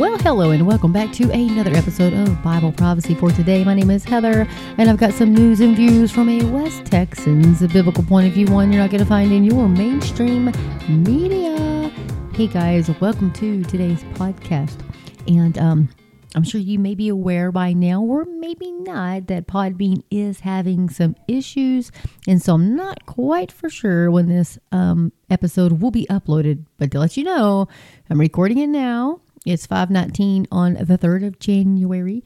Well, 0.00 0.16
hello 0.16 0.50
and 0.50 0.66
welcome 0.66 0.94
back 0.94 1.12
to 1.12 1.30
another 1.30 1.76
episode 1.76 2.14
of 2.14 2.42
Bible 2.42 2.72
Prophecy 2.72 3.14
for 3.14 3.30
today. 3.30 3.64
My 3.64 3.74
name 3.74 3.90
is 3.90 4.02
Heather, 4.02 4.48
and 4.78 4.88
I've 4.88 4.96
got 4.96 5.12
some 5.12 5.34
news 5.34 5.60
and 5.60 5.76
views 5.76 6.10
from 6.10 6.30
a 6.30 6.42
West 6.46 6.86
Texans, 6.86 7.60
a 7.60 7.68
biblical 7.68 8.02
point 8.04 8.26
of 8.26 8.32
view, 8.32 8.46
one 8.46 8.72
you're 8.72 8.80
not 8.80 8.88
going 8.88 9.02
to 9.02 9.06
find 9.06 9.30
in 9.30 9.44
your 9.44 9.68
mainstream 9.68 10.52
media. 10.88 11.92
Hey 12.32 12.46
guys, 12.46 12.88
welcome 12.98 13.30
to 13.34 13.62
today's 13.64 14.02
podcast. 14.14 14.80
And 15.28 15.58
um, 15.58 15.90
I'm 16.34 16.44
sure 16.44 16.62
you 16.62 16.78
may 16.78 16.94
be 16.94 17.10
aware 17.10 17.52
by 17.52 17.74
now, 17.74 18.00
or 18.00 18.24
maybe 18.24 18.72
not, 18.72 19.26
that 19.26 19.48
Podbean 19.48 20.02
is 20.10 20.40
having 20.40 20.88
some 20.88 21.14
issues. 21.28 21.92
And 22.26 22.40
so 22.40 22.54
I'm 22.54 22.74
not 22.74 23.04
quite 23.04 23.52
for 23.52 23.68
sure 23.68 24.10
when 24.10 24.30
this 24.30 24.58
um, 24.72 25.12
episode 25.28 25.82
will 25.82 25.90
be 25.90 26.06
uploaded. 26.08 26.64
But 26.78 26.90
to 26.92 27.00
let 27.00 27.18
you 27.18 27.24
know, 27.24 27.68
I'm 28.08 28.18
recording 28.18 28.56
it 28.56 28.68
now. 28.68 29.20
It's 29.46 29.66
519 29.66 30.46
on 30.52 30.74
the 30.74 30.98
3rd 30.98 31.26
of 31.26 31.38
January. 31.38 32.22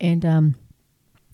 And 0.00 0.24
um, 0.24 0.54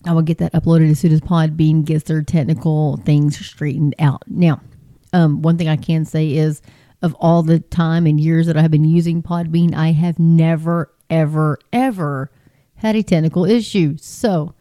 I 0.05 0.13
will 0.13 0.21
get 0.21 0.37
that 0.39 0.53
uploaded 0.53 0.91
as 0.91 0.99
soon 0.99 1.11
as 1.11 1.21
Podbean 1.21 1.85
gets 1.85 2.03
their 2.05 2.21
technical 2.21 2.97
things 2.97 3.43
straightened 3.43 3.95
out. 3.99 4.23
Now, 4.27 4.61
um, 5.11 5.41
one 5.41 5.57
thing 5.57 5.67
I 5.67 5.77
can 5.77 6.05
say 6.05 6.33
is 6.33 6.61
of 7.01 7.15
all 7.19 7.43
the 7.43 7.59
time 7.59 8.05
and 8.05 8.19
years 8.19 8.47
that 8.47 8.57
I 8.57 8.61
have 8.61 8.71
been 8.71 8.85
using 8.85 9.21
Podbean, 9.21 9.75
I 9.75 9.91
have 9.91 10.19
never, 10.19 10.93
ever, 11.09 11.59
ever 11.71 12.31
had 12.75 12.95
a 12.95 13.03
technical 13.03 13.45
issue. 13.45 13.97
So, 13.97 14.55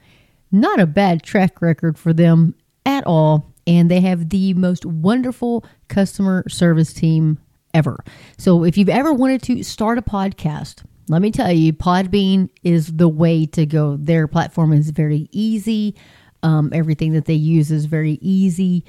not 0.50 0.80
a 0.80 0.86
bad 0.86 1.22
track 1.22 1.62
record 1.62 1.98
for 1.98 2.12
them 2.12 2.54
at 2.84 3.06
all. 3.06 3.52
And 3.66 3.90
they 3.90 4.00
have 4.00 4.28
the 4.28 4.54
most 4.54 4.84
wonderful 4.84 5.64
customer 5.88 6.44
service 6.48 6.92
team 6.92 7.38
ever. 7.74 8.02
So, 8.38 8.64
if 8.64 8.76
you've 8.76 8.88
ever 8.88 9.12
wanted 9.12 9.42
to 9.44 9.62
start 9.62 9.98
a 9.98 10.02
podcast, 10.02 10.84
let 11.08 11.22
me 11.22 11.30
tell 11.30 11.52
you, 11.52 11.72
Podbean 11.72 12.48
is 12.62 12.96
the 12.96 13.08
way 13.08 13.46
to 13.46 13.66
go. 13.66 13.96
Their 13.96 14.26
platform 14.28 14.72
is 14.72 14.90
very 14.90 15.28
easy. 15.32 15.94
Um, 16.42 16.70
everything 16.72 17.12
that 17.12 17.26
they 17.26 17.34
use 17.34 17.70
is 17.70 17.84
very 17.84 18.18
easy 18.20 18.84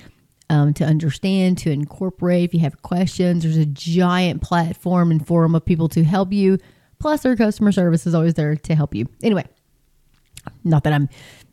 um, 0.49 0.73
to 0.75 0.85
understand, 0.85 1.57
to 1.59 1.71
incorporate. 1.71 2.45
If 2.45 2.53
you 2.53 2.59
have 2.61 2.81
questions, 2.81 3.43
there's 3.43 3.57
a 3.57 3.65
giant 3.65 4.41
platform 4.41 5.11
and 5.11 5.25
forum 5.25 5.55
of 5.55 5.65
people 5.65 5.89
to 5.89 6.03
help 6.03 6.31
you. 6.31 6.57
Plus, 6.99 7.21
their 7.21 7.35
customer 7.35 7.71
service 7.71 8.07
is 8.07 8.15
always 8.15 8.35
there 8.35 8.55
to 8.55 8.75
help 8.75 8.95
you. 8.95 9.07
Anyway, 9.21 9.45
not 10.63 10.83
that 10.83 10.93
I'm, 10.93 11.09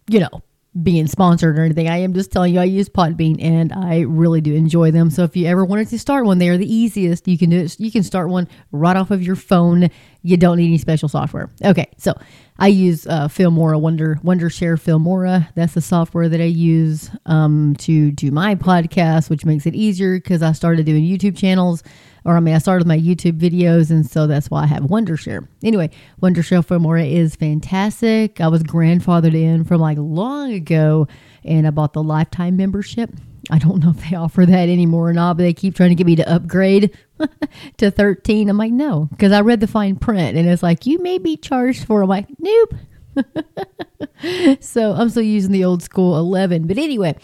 you 0.09 0.21
know, 0.21 0.43
being 0.83 1.09
sponsored 1.09 1.59
or 1.59 1.65
anything. 1.65 1.89
I 1.89 1.99
am 1.99 2.15
just 2.15 2.31
telling 2.31 2.55
you 2.55 2.61
I 2.61 2.65
use 2.65 2.89
Podbean 2.89 3.43
and 3.43 3.73
I 3.73 4.01
really 4.01 4.41
do 4.41 4.55
enjoy 4.55 4.93
them. 4.93 5.11
So 5.11 5.25
if 5.25 5.37
you 5.37 5.47
ever 5.47 5.65
wanted 5.65 5.89
to 5.89 5.99
start 5.99 6.27
one, 6.27 6.39
they 6.39 6.49
are 6.49 6.57
the 6.57 6.73
easiest. 6.73 7.27
You 7.27 7.37
can 7.37 7.51
do 7.51 7.59
it. 7.59 7.79
You 7.81 7.91
can 7.91 8.05
start 8.05 8.29
one 8.29 8.47
right 8.71 8.97
off 8.97 9.11
of 9.11 9.23
your 9.23 9.35
phone. 9.35 9.91
You 10.23 10.37
don't 10.37 10.59
need 10.59 10.67
any 10.67 10.79
special 10.79 11.09
software. 11.09 11.51
Okay, 11.65 11.89
so 11.97 12.15
I 12.61 12.69
use 12.69 13.07
uh, 13.07 13.27
Filmora 13.27 13.81
Wonder 13.81 14.21
Wondershare 14.23 14.79
Filmora. 14.79 15.49
That's 15.55 15.75
the 15.75 15.81
software 15.81 16.29
that 16.29 16.41
I 16.41 16.45
use 16.45 17.11
um, 17.27 17.75
to 17.79 18.13
do 18.13 18.31
my 18.31 18.55
podcast, 18.55 19.31
which 19.31 19.45
makes 19.45 19.67
it 19.67 19.75
easier 19.75 20.17
because 20.17 20.43
I 20.43 20.53
started 20.53 20.85
doing 20.87 21.03
YouTube 21.03 21.37
channels 21.37 21.83
or 22.25 22.37
I 22.37 22.41
mean, 22.41 22.55
I 22.55 22.59
started 22.59 22.87
my 22.87 22.99
YouTube 22.99 23.39
videos, 23.39 23.91
and 23.91 24.09
so 24.09 24.27
that's 24.27 24.51
why 24.51 24.65
I 24.65 24.67
have 24.67 24.85
Wondershare. 24.85 25.47
Anyway, 25.63 25.91
Wondershare 26.23 26.65
Filmora 26.65 27.11
is 27.11 27.35
fantastic. 27.35 28.41
I 28.41 28.49
was 28.49 28.63
grandfathered 28.63 29.35
in 29.35 29.65
from 29.65 29.81
like 29.81 29.99
long 29.99 30.53
ago, 30.53 31.09
and 31.45 31.67
I 31.67 31.71
bought 31.71 31.93
the 31.93 32.03
lifetime 32.03 32.57
membership. 32.57 33.11
I 33.51 33.59
don't 33.59 33.83
know 33.83 33.91
if 33.91 34.11
they 34.11 34.17
offer 34.17 34.45
that 34.45 34.69
anymore 34.69 35.09
or 35.09 35.13
not, 35.13 35.37
but 35.37 35.45
they 35.45 35.55
keep 35.55 35.75
trying 35.75 35.89
to 35.89 35.95
get 35.95 36.07
me 36.07 36.17
to 36.17 36.31
upgrade 36.31 36.97
to 37.79 37.91
13. 37.91 38.49
I'm 38.49 38.57
like, 38.57 38.73
no, 38.73 39.09
because 39.11 39.33
I 39.33 39.41
read 39.41 39.61
the 39.61 39.67
fine 39.67 39.97
print, 39.97 40.37
and 40.37 40.49
it's 40.49 40.63
like, 40.63 40.87
you 40.87 40.99
may 40.99 41.19
be 41.19 41.37
charged 41.37 41.85
for. 41.85 42.03
I'm 42.03 42.09
like, 42.09 42.27
nope. 42.39 42.75
so 44.61 44.93
I'm 44.93 45.09
still 45.11 45.23
using 45.23 45.53
the 45.53 45.65
old 45.65 45.83
school 45.83 46.19
11. 46.19 46.67
But 46.67 46.79
anyway, 46.79 47.17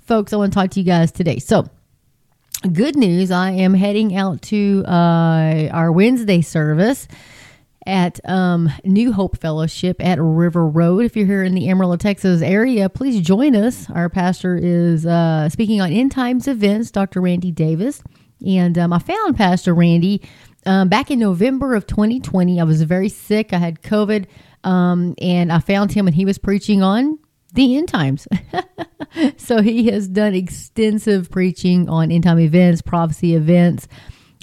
folks, 0.00 0.32
I 0.32 0.36
want 0.36 0.52
to 0.52 0.58
talk 0.58 0.70
to 0.70 0.80
you 0.80 0.86
guys 0.86 1.12
today. 1.12 1.38
So, 1.38 1.68
good 2.72 2.96
news 2.96 3.30
I 3.30 3.52
am 3.52 3.74
heading 3.74 4.14
out 4.14 4.42
to 4.42 4.84
uh, 4.86 5.68
our 5.72 5.90
Wednesday 5.90 6.42
service 6.42 7.08
at 7.86 8.20
um, 8.28 8.70
New 8.84 9.12
Hope 9.12 9.38
Fellowship 9.38 10.04
at 10.04 10.18
River 10.20 10.66
Road. 10.66 11.04
If 11.04 11.16
you're 11.16 11.26
here 11.26 11.42
in 11.42 11.54
the 11.54 11.68
Amarillo, 11.70 11.96
Texas 11.96 12.42
area, 12.42 12.88
please 12.88 13.20
join 13.20 13.56
us. 13.56 13.88
Our 13.90 14.08
pastor 14.08 14.56
is 14.56 15.06
uh, 15.06 15.48
speaking 15.48 15.80
on 15.80 15.90
end 15.90 16.12
times 16.12 16.46
events, 16.46 16.90
Dr. 16.90 17.20
Randy 17.20 17.50
Davis. 17.50 18.02
And 18.46 18.78
um, 18.78 18.92
I 18.92 18.98
found 18.98 19.36
Pastor 19.36 19.74
Randy 19.74 20.22
um, 20.66 20.88
back 20.88 21.10
in 21.10 21.18
November 21.18 21.74
of 21.74 21.86
2020. 21.86 22.60
I 22.60 22.64
was 22.64 22.82
very 22.82 23.08
sick, 23.08 23.52
I 23.52 23.58
had 23.58 23.82
COVID, 23.82 24.26
um, 24.64 25.14
and 25.20 25.52
I 25.52 25.58
found 25.60 25.92
him 25.92 26.06
and 26.06 26.14
he 26.14 26.24
was 26.24 26.38
preaching 26.38 26.82
on 26.82 27.18
the 27.54 27.76
end 27.76 27.88
times. 27.88 28.28
so 29.36 29.62
he 29.62 29.86
has 29.86 30.08
done 30.08 30.34
extensive 30.34 31.30
preaching 31.30 31.88
on 31.88 32.10
end 32.10 32.24
time 32.24 32.38
events, 32.38 32.82
prophecy 32.82 33.34
events, 33.34 33.88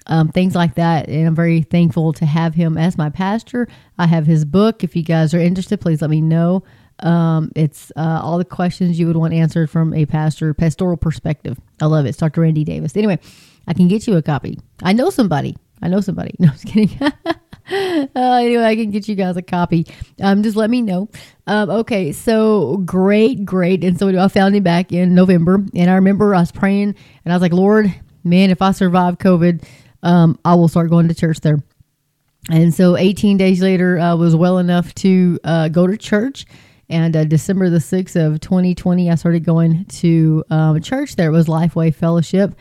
um, 0.08 0.30
things 0.30 0.56
like 0.56 0.76
that. 0.76 1.08
And 1.08 1.28
I'm 1.28 1.36
very 1.36 1.62
thankful 1.62 2.14
to 2.14 2.26
have 2.26 2.56
him 2.56 2.78
as 2.78 2.98
my 2.98 3.10
pastor. 3.10 3.68
I 3.98 4.08
have 4.08 4.26
his 4.26 4.46
book. 4.46 4.84
If 4.84 4.96
you 4.96 5.04
guys 5.04 5.34
are 5.34 5.40
interested, 5.40 5.80
please 5.80 6.02
let 6.02 6.10
me 6.10 6.22
know. 6.22 6.64
Um, 7.00 7.52
it's 7.56 7.92
uh, 7.96 8.20
all 8.24 8.40
the 8.40 8.46
questions 8.46 9.00
you 9.00 9.06
would 9.08 9.18
want 9.18 9.34
answered 9.34 9.70
from 9.70 9.94
a 9.94 10.06
pastor, 10.06 10.54
pastoral 10.54 10.98
perspective. 10.98 11.60
I 11.80 11.86
love 11.86 12.06
it. 12.06 12.10
It's 12.10 12.18
Dr. 12.18 12.42
Randy 12.42 12.64
Davis. 12.64 12.96
Anyway, 12.98 13.20
I 13.68 13.74
can 13.74 13.88
get 13.88 14.08
you 14.08 14.16
a 14.16 14.22
copy. 14.22 14.60
I 14.82 14.94
know 14.94 15.10
somebody. 15.10 15.56
I 15.82 15.90
know 15.90 16.02
somebody. 16.02 16.36
No, 16.40 16.48
I'm 16.48 16.54
just 16.54 16.66
kidding. 16.66 16.98
uh, 17.02 18.08
anyway, 18.16 18.64
I 18.64 18.76
can 18.76 18.92
get 18.92 19.08
you 19.08 19.16
guys 19.16 19.36
a 19.38 19.42
copy. 19.42 19.86
Um, 20.22 20.42
just 20.44 20.56
let 20.56 20.70
me 20.70 20.82
know. 20.82 21.10
Um, 21.48 21.70
okay, 21.70 22.12
so 22.12 22.78
great, 22.78 23.44
great. 23.44 23.84
And 23.84 24.00
so 24.00 24.08
I 24.18 24.28
found 24.30 24.56
him 24.56 24.64
back 24.64 24.94
in 24.94 25.14
November, 25.14 25.64
and 25.76 25.90
I 25.90 25.96
remember 25.96 26.34
I 26.34 26.40
was 26.40 26.52
praying, 26.52 26.96
and 27.26 27.34
I 27.34 27.36
was 27.36 27.42
like, 27.42 27.54
Lord, 27.54 27.94
man, 28.24 28.52
if 28.52 28.62
I 28.62 28.72
survive 28.72 29.18
COVID, 29.18 29.66
um, 30.04 30.40
I 30.46 30.56
will 30.56 30.68
start 30.68 30.90
going 30.90 31.08
to 31.10 31.14
church 31.14 31.42
there. 31.42 31.60
And 32.50 32.74
so 32.74 32.96
18 32.96 33.38
days 33.38 33.62
later, 33.62 34.00
I 34.00 34.14
was 34.14 34.36
well 34.36 34.58
enough 34.58 34.94
to 34.96 35.40
uh, 35.44 35.68
go 35.68 35.88
to 35.88 35.98
church. 35.98 36.46
And 36.90 37.16
uh, 37.18 37.26
December 37.26 37.70
the 37.70 37.80
6th 37.80 38.16
of 38.16 38.40
2020, 38.40 39.12
I 39.12 39.16
started 39.16 39.44
going 39.44 39.84
to 39.86 40.46
um, 40.50 40.82
church 40.82 41.18
there. 41.18 41.28
It 41.28 41.34
was 41.34 41.48
Lifeway 41.48 41.94
Fellowship. 41.94 42.56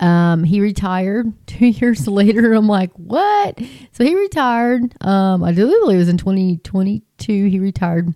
Um, 0.00 0.44
he 0.44 0.60
retired 0.60 1.32
two 1.46 1.66
years 1.66 2.08
later. 2.08 2.52
I'm 2.52 2.66
like, 2.66 2.90
what? 2.94 3.60
So 3.92 4.04
he 4.04 4.14
retired. 4.14 4.94
Um, 5.02 5.44
I 5.44 5.52
believe 5.52 5.94
it 5.94 5.96
was 5.96 6.08
in 6.08 6.16
2022. 6.16 7.46
He 7.46 7.58
retired. 7.58 8.14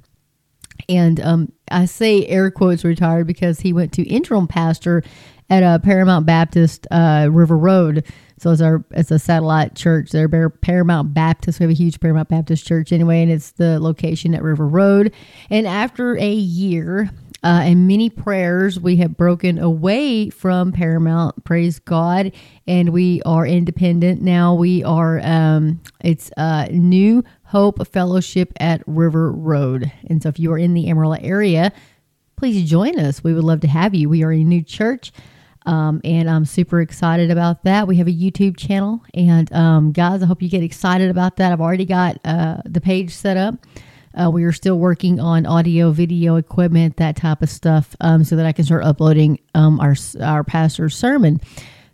And 0.88 1.20
um, 1.20 1.52
I 1.70 1.84
say 1.86 2.26
air 2.26 2.50
quotes 2.50 2.84
retired 2.84 3.26
because 3.26 3.60
he 3.60 3.72
went 3.72 3.92
to 3.92 4.02
interim 4.02 4.46
pastor 4.46 5.02
at 5.50 5.62
a 5.62 5.66
uh, 5.66 5.78
Paramount 5.78 6.26
Baptist 6.26 6.86
uh, 6.90 7.28
River 7.30 7.56
Road. 7.56 8.04
So 8.38 8.50
it's 8.50 8.60
our 8.60 8.84
it's 8.90 9.10
a 9.10 9.18
satellite 9.18 9.74
church. 9.76 10.10
They're 10.10 10.50
Paramount 10.50 11.14
Baptist. 11.14 11.60
We 11.60 11.64
have 11.64 11.70
a 11.70 11.74
huge 11.74 12.00
Paramount 12.00 12.28
Baptist 12.28 12.66
church 12.66 12.92
anyway, 12.92 13.22
and 13.22 13.30
it's 13.30 13.52
the 13.52 13.78
location 13.78 14.34
at 14.34 14.42
River 14.42 14.66
Road. 14.66 15.12
And 15.50 15.66
after 15.66 16.16
a 16.16 16.32
year, 16.32 17.10
uh, 17.44 17.60
and 17.62 17.86
many 17.86 18.08
prayers. 18.08 18.80
We 18.80 18.96
have 18.96 19.16
broken 19.16 19.58
away 19.58 20.30
from 20.30 20.72
Paramount, 20.72 21.44
praise 21.44 21.78
God, 21.78 22.32
and 22.66 22.88
we 22.88 23.20
are 23.22 23.46
independent 23.46 24.22
now. 24.22 24.54
We 24.54 24.82
are, 24.82 25.20
um, 25.20 25.82
it's 26.02 26.30
uh, 26.38 26.68
New 26.70 27.22
Hope 27.44 27.86
Fellowship 27.86 28.54
at 28.58 28.82
River 28.86 29.30
Road. 29.30 29.92
And 30.08 30.22
so 30.22 30.30
if 30.30 30.38
you 30.38 30.52
are 30.52 30.58
in 30.58 30.72
the 30.72 30.88
Amarillo 30.88 31.18
area, 31.20 31.70
please 32.36 32.68
join 32.68 32.98
us. 32.98 33.22
We 33.22 33.34
would 33.34 33.44
love 33.44 33.60
to 33.60 33.68
have 33.68 33.94
you. 33.94 34.08
We 34.08 34.24
are 34.24 34.32
a 34.32 34.42
new 34.42 34.62
church. 34.62 35.12
Um, 35.66 36.00
and 36.02 36.28
I'm 36.28 36.46
super 36.46 36.80
excited 36.80 37.30
about 37.30 37.64
that. 37.64 37.86
We 37.86 37.96
have 37.96 38.06
a 38.06 38.12
YouTube 38.12 38.56
channel, 38.56 39.02
and 39.14 39.50
um, 39.52 39.92
guys, 39.92 40.22
I 40.22 40.26
hope 40.26 40.42
you 40.42 40.50
get 40.50 40.62
excited 40.62 41.10
about 41.10 41.36
that. 41.36 41.52
I've 41.52 41.60
already 41.60 41.86
got 41.86 42.18
uh, 42.24 42.58
the 42.66 42.82
page 42.82 43.12
set 43.12 43.38
up. 43.38 43.54
Uh, 44.18 44.30
we 44.30 44.44
are 44.44 44.52
still 44.52 44.78
working 44.78 45.18
on 45.18 45.44
audio, 45.46 45.90
video 45.90 46.36
equipment, 46.36 46.96
that 46.96 47.16
type 47.16 47.42
of 47.42 47.50
stuff, 47.50 47.96
um, 48.00 48.24
so 48.24 48.36
that 48.36 48.46
I 48.46 48.52
can 48.52 48.64
start 48.64 48.84
uploading 48.84 49.40
um, 49.54 49.80
our 49.80 49.96
our 50.22 50.44
pastor's 50.44 50.96
sermon 50.96 51.40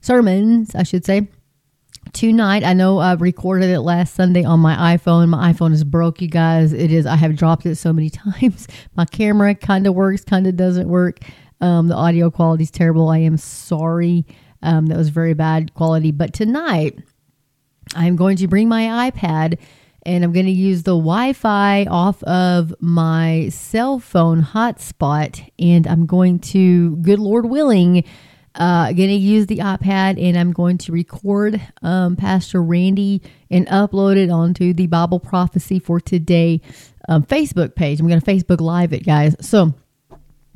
sermons, 0.01 0.75
I 0.75 0.83
should 0.83 1.05
say. 1.05 1.29
Tonight, 2.13 2.65
I 2.65 2.73
know 2.73 2.99
I 2.99 3.15
recorded 3.15 3.71
it 3.71 3.81
last 3.81 4.15
Sunday 4.15 4.43
on 4.43 4.59
my 4.59 4.97
iPhone. 4.97 5.29
My 5.29 5.53
iPhone 5.53 5.73
is 5.73 5.85
broke, 5.85 6.21
you 6.21 6.29
guys. 6.29 6.73
It 6.73 6.91
is. 6.91 7.07
I 7.07 7.17
have 7.17 7.37
dropped 7.37 7.67
it 7.67 7.77
so 7.77 7.93
many 7.93 8.11
times. 8.11 8.67
My 8.97 9.05
camera 9.05 9.55
kind 9.55 9.87
of 9.87 9.95
works, 9.95 10.25
kind 10.25 10.47
of 10.47 10.57
doesn't 10.57 10.89
work. 10.89 11.21
Um, 11.61 11.89
the 11.89 11.95
audio 11.95 12.31
quality 12.31 12.65
is 12.65 12.71
terrible. 12.71 13.11
I 13.11 13.19
am 13.19 13.37
sorry. 13.37 14.27
Um, 14.63 14.87
that 14.87 14.97
was 14.97 15.11
very 15.11 15.35
bad 15.35 15.75
quality. 15.75 16.11
But 16.11 16.33
tonight, 16.33 16.99
I'm 17.95 18.17
going 18.17 18.37
to 18.39 18.49
bring 18.49 18.69
my 18.69 19.11
iPad 19.11 19.59
and 20.05 20.25
I'm 20.25 20.33
going 20.33 20.47
to 20.47 20.53
use 20.53 20.83
the 20.83 20.97
Wi 20.97 21.33
Fi 21.33 21.85
off 21.85 22.23
of 22.25 22.75
my 22.81 23.49
cell 23.51 23.99
phone 23.99 24.43
hotspot. 24.43 25.49
And 25.59 25.87
I'm 25.87 26.07
going 26.07 26.39
to, 26.41 26.97
good 26.97 27.19
Lord 27.19 27.47
willing, 27.47 28.05
Uh, 28.57 28.87
going 28.93 29.09
to 29.09 29.15
use 29.15 29.47
the 29.47 29.59
iPad 29.59 30.21
and 30.21 30.37
I'm 30.37 30.53
going 30.53 30.77
to 30.79 30.91
record 30.91 31.61
um, 31.83 32.17
Pastor 32.17 32.61
Randy 32.61 33.23
and 33.49 33.65
upload 33.69 34.17
it 34.17 34.29
onto 34.29 34.75
the 34.75 34.89
Bible 34.89 35.21
Prophecy 35.21 35.79
for 35.79 36.01
Today 36.01 36.61
um, 37.09 37.23
Facebook 37.23 37.77
page. 37.77 38.01
I'm 38.01 38.09
going 38.09 38.21
to 38.21 38.27
Facebook 38.27 38.61
Live 38.61 38.93
it, 38.93 39.07
guys. 39.07 39.37
So 39.41 39.73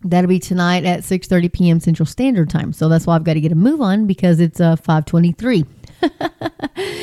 that'll 0.02 0.28
be 0.28 0.40
tonight 0.40 0.84
at 0.84 1.00
6.30 1.00 1.52
p.m. 1.52 1.80
Central 1.80 2.06
Standard 2.06 2.50
Time. 2.50 2.72
So 2.72 2.88
that's 2.88 3.06
why 3.06 3.14
I've 3.14 3.24
got 3.24 3.34
to 3.34 3.40
get 3.40 3.52
a 3.52 3.56
move 3.56 3.80
on 3.80 4.06
because 4.08 4.40
it's 4.40 4.60
uh, 4.60 4.74
523. 4.74 5.64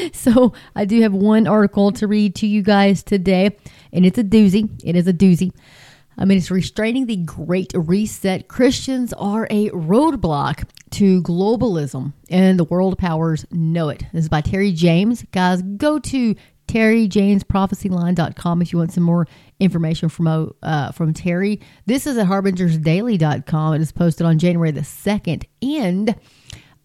so 0.13 0.53
I 0.75 0.86
do 0.86 1.01
have 1.01 1.13
one 1.13 1.48
article 1.48 1.92
to 1.94 2.07
read 2.07 2.36
to 2.36 2.48
you 2.48 2.62
guys 2.62 3.03
today, 3.03 3.56
and 3.92 4.06
it's 4.06 4.18
a 4.18 4.24
doozy. 4.24 4.69
It 4.83 4.95
is 4.95 5.07
a 5.07 5.13
doozy. 5.13 5.51
I 6.18 6.25
mean, 6.25 6.38
it's 6.38 6.51
restraining 6.51 7.06
the 7.06 7.18
Great 7.18 7.71
Reset. 7.74 8.48
Christians 8.48 9.13
are 9.13 9.48
a 9.50 9.69
roadblock 9.69 10.69
to 10.92 11.21
globalism, 11.24 12.13
and 12.30 12.59
the 12.59 12.65
world 12.65 12.98
powers 12.98 13.45
know 13.51 13.89
it. 13.89 14.03
This 14.13 14.25
is 14.25 14.30
by 14.30 14.42
Terry 14.42 14.71
James. 14.71 15.24
Guys, 15.31 15.62
go 15.62 16.00
to 16.00 16.36
terryjamesprophecyline.com 16.68 18.62
if 18.62 18.71
you 18.71 18.80
want 18.80 18.94
some 18.94 19.03
more 19.03 19.27
information 19.59 20.09
from 20.09 20.53
uh, 20.62 20.92
from 20.92 21.13
Terry. 21.13 21.59
This 21.86 22.07
is 22.07 22.18
at 22.18 22.27
harbingersdaily.com. 22.27 23.74
It 23.74 23.81
is 23.81 23.92
posted 23.92 24.25
on 24.25 24.39
January 24.39 24.71
the 24.71 24.81
2nd. 24.81 25.45
And 25.62 26.15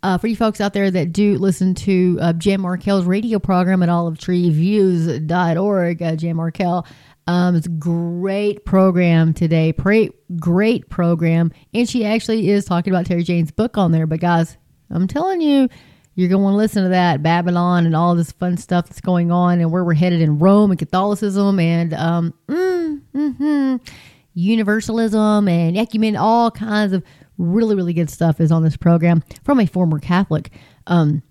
uh, 0.02 0.18
for 0.18 0.26
you 0.26 0.36
folks 0.36 0.60
out 0.60 0.72
there 0.72 0.90
that 0.90 1.12
do 1.12 1.38
listen 1.38 1.74
to 1.74 2.18
uh, 2.20 2.32
Jan 2.34 2.60
Markell's 2.60 3.04
radio 3.04 3.38
program 3.38 3.82
at 3.82 3.88
olivetreeviews.org, 3.88 6.02
uh, 6.02 6.16
Jan 6.16 6.36
Markell, 6.36 6.86
um, 7.26 7.56
it's 7.56 7.66
a 7.66 7.70
great 7.70 8.64
program 8.64 9.34
today. 9.34 9.72
Great, 9.72 10.12
great 10.38 10.88
program. 10.88 11.50
And 11.74 11.88
she 11.88 12.04
actually 12.04 12.50
is 12.50 12.64
talking 12.64 12.92
about 12.92 13.06
Terry 13.06 13.24
James' 13.24 13.50
book 13.50 13.76
on 13.76 13.90
there. 13.90 14.06
But 14.06 14.20
guys, 14.20 14.56
I'm 14.90 15.08
telling 15.08 15.40
you, 15.40 15.68
you're 16.14 16.28
going 16.28 16.44
to 16.44 16.52
to 16.52 16.56
listen 16.56 16.84
to 16.84 16.88
that 16.90 17.22
Babylon 17.22 17.84
and 17.84 17.96
all 17.96 18.14
this 18.14 18.32
fun 18.32 18.56
stuff 18.56 18.86
that's 18.86 19.00
going 19.00 19.30
on 19.30 19.60
and 19.60 19.70
where 19.70 19.84
we're 19.84 19.94
headed 19.94 20.22
in 20.22 20.38
Rome 20.38 20.70
and 20.70 20.78
Catholicism 20.78 21.58
and 21.58 21.92
um, 21.92 22.32
mm, 22.48 23.02
mm-hmm, 23.14 23.76
universalism 24.34 25.48
and 25.48 25.76
ecumen. 25.76 26.16
All 26.16 26.50
kinds 26.50 26.92
of 26.92 27.02
really, 27.38 27.74
really 27.74 27.92
good 27.92 28.10
stuff 28.10 28.40
is 28.40 28.52
on 28.52 28.62
this 28.62 28.76
program 28.76 29.22
from 29.44 29.60
a 29.60 29.66
former 29.66 29.98
Catholic. 29.98 30.50
Um, 30.86 31.22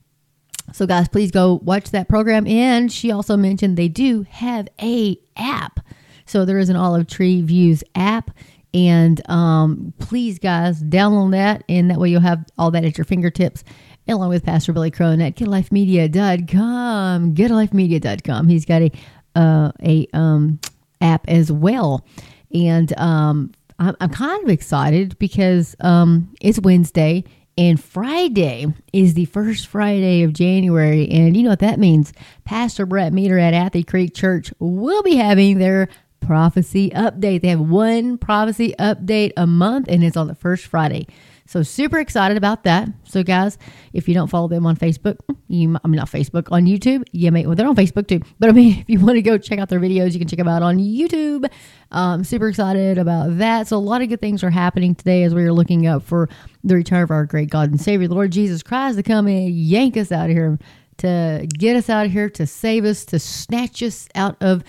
so 0.73 0.85
guys, 0.85 1.07
please 1.07 1.31
go 1.31 1.59
watch 1.63 1.91
that 1.91 2.09
program. 2.09 2.47
And 2.47 2.91
she 2.91 3.11
also 3.11 3.37
mentioned 3.37 3.77
they 3.77 3.87
do 3.87 4.25
have 4.29 4.67
a 4.81 5.17
app. 5.37 5.79
So 6.25 6.43
there 6.43 6.57
is 6.57 6.69
an 6.69 6.75
Olive 6.75 7.07
Tree 7.07 7.41
Views 7.41 7.83
app. 7.93 8.31
And 8.73 9.27
um, 9.29 9.93
please, 9.99 10.37
guys, 10.37 10.83
download 10.83 11.31
that, 11.31 11.63
and 11.69 11.89
that 11.89 11.97
way 11.97 12.09
you'll 12.09 12.19
have 12.19 12.43
all 12.57 12.71
that 12.71 12.83
at 12.83 12.97
your 12.97 13.05
fingertips 13.05 13.63
along 14.07 14.29
with 14.29 14.45
Pastor 14.45 14.73
Billy 14.73 14.91
Crone 14.91 15.21
at 15.21 15.35
getalifemedia.com. 15.35 17.35
Getalifemedia.com. 17.35 18.47
He's 18.47 18.65
got 18.65 18.81
a 18.81 18.91
uh, 19.35 19.71
a 19.83 20.07
um, 20.13 20.59
app 21.01 21.27
as 21.27 21.51
well, 21.51 22.05
and 22.53 22.97
um, 22.97 23.51
I'm, 23.79 23.95
I'm, 23.99 24.09
kind 24.09 24.43
of 24.43 24.49
excited 24.49 25.17
because 25.19 25.75
um, 25.81 26.33
it's 26.41 26.59
Wednesday 26.59 27.23
and 27.57 27.81
Friday 27.81 28.67
is 28.93 29.13
the 29.13 29.25
first 29.25 29.67
Friday 29.67 30.23
of 30.23 30.33
January, 30.33 31.09
and 31.09 31.35
you 31.35 31.43
know 31.43 31.49
what 31.49 31.59
that 31.59 31.79
means. 31.79 32.13
Pastor 32.43 32.85
Brett 32.85 33.13
Meador 33.13 33.39
at 33.39 33.53
Athey 33.53 33.85
Creek 33.85 34.13
Church 34.13 34.53
will 34.59 35.03
be 35.03 35.15
having 35.15 35.59
their 35.59 35.89
prophecy 36.19 36.89
update. 36.91 37.41
They 37.41 37.49
have 37.49 37.61
one 37.61 38.17
prophecy 38.17 38.73
update 38.79 39.31
a 39.37 39.47
month, 39.47 39.87
and 39.87 40.03
it's 40.03 40.17
on 40.17 40.27
the 40.27 40.35
first 40.35 40.65
Friday. 40.65 41.07
So 41.47 41.61
super 41.61 41.99
excited 41.99 42.37
about 42.37 42.63
that. 42.63 42.89
So 43.03 43.21
guys, 43.21 43.59
if 43.93 44.07
you 44.07 44.15
don't 44.15 44.29
follow 44.29 44.47
them 44.47 44.65
on 44.65 44.75
Facebook, 44.75 45.17
you 45.47 45.77
I 45.83 45.87
mean 45.87 45.97
not 45.97 46.09
Facebook 46.09 46.51
on 46.51 46.65
YouTube, 46.65 47.03
you 47.11 47.31
may 47.31 47.45
well 47.45 47.55
they're 47.55 47.67
on 47.67 47.75
Facebook 47.75 48.07
too. 48.07 48.21
But 48.39 48.49
I 48.49 48.53
mean 48.53 48.79
if 48.81 48.89
you 48.89 48.99
want 48.99 49.15
to 49.15 49.21
go 49.21 49.37
check 49.37 49.59
out 49.59 49.69
their 49.69 49.79
videos, 49.79 50.13
you 50.13 50.19
can 50.19 50.27
check 50.27 50.39
them 50.39 50.47
out 50.47 50.63
on 50.63 50.77
YouTube. 50.77 51.49
Um, 51.91 52.23
super 52.23 52.49
excited 52.49 52.97
about 52.97 53.37
that. 53.37 53.67
So 53.67 53.77
a 53.77 53.79
lot 53.79 54.01
of 54.01 54.09
good 54.09 54.21
things 54.21 54.43
are 54.43 54.49
happening 54.49 54.95
today 54.95 55.23
as 55.23 55.35
we 55.35 55.43
are 55.43 55.53
looking 55.53 55.85
up 55.85 56.01
for 56.01 56.29
the 56.63 56.75
return 56.75 57.03
of 57.03 57.11
our 57.11 57.25
great 57.25 57.51
God 57.51 57.69
and 57.69 57.79
Savior, 57.79 58.07
Lord 58.07 58.31
Jesus 58.31 58.63
Christ, 58.63 58.97
to 58.97 59.03
come 59.03 59.27
and 59.27 59.49
yank 59.49 59.97
us 59.97 60.11
out 60.11 60.29
of 60.29 60.35
here, 60.35 60.57
to 60.97 61.47
get 61.47 61.75
us 61.75 61.89
out 61.89 62.07
of 62.07 62.11
here, 62.11 62.29
to 62.31 62.47
save 62.47 62.85
us, 62.85 63.05
to 63.05 63.19
snatch 63.19 63.83
us 63.83 64.09
out 64.15 64.35
of 64.41 64.63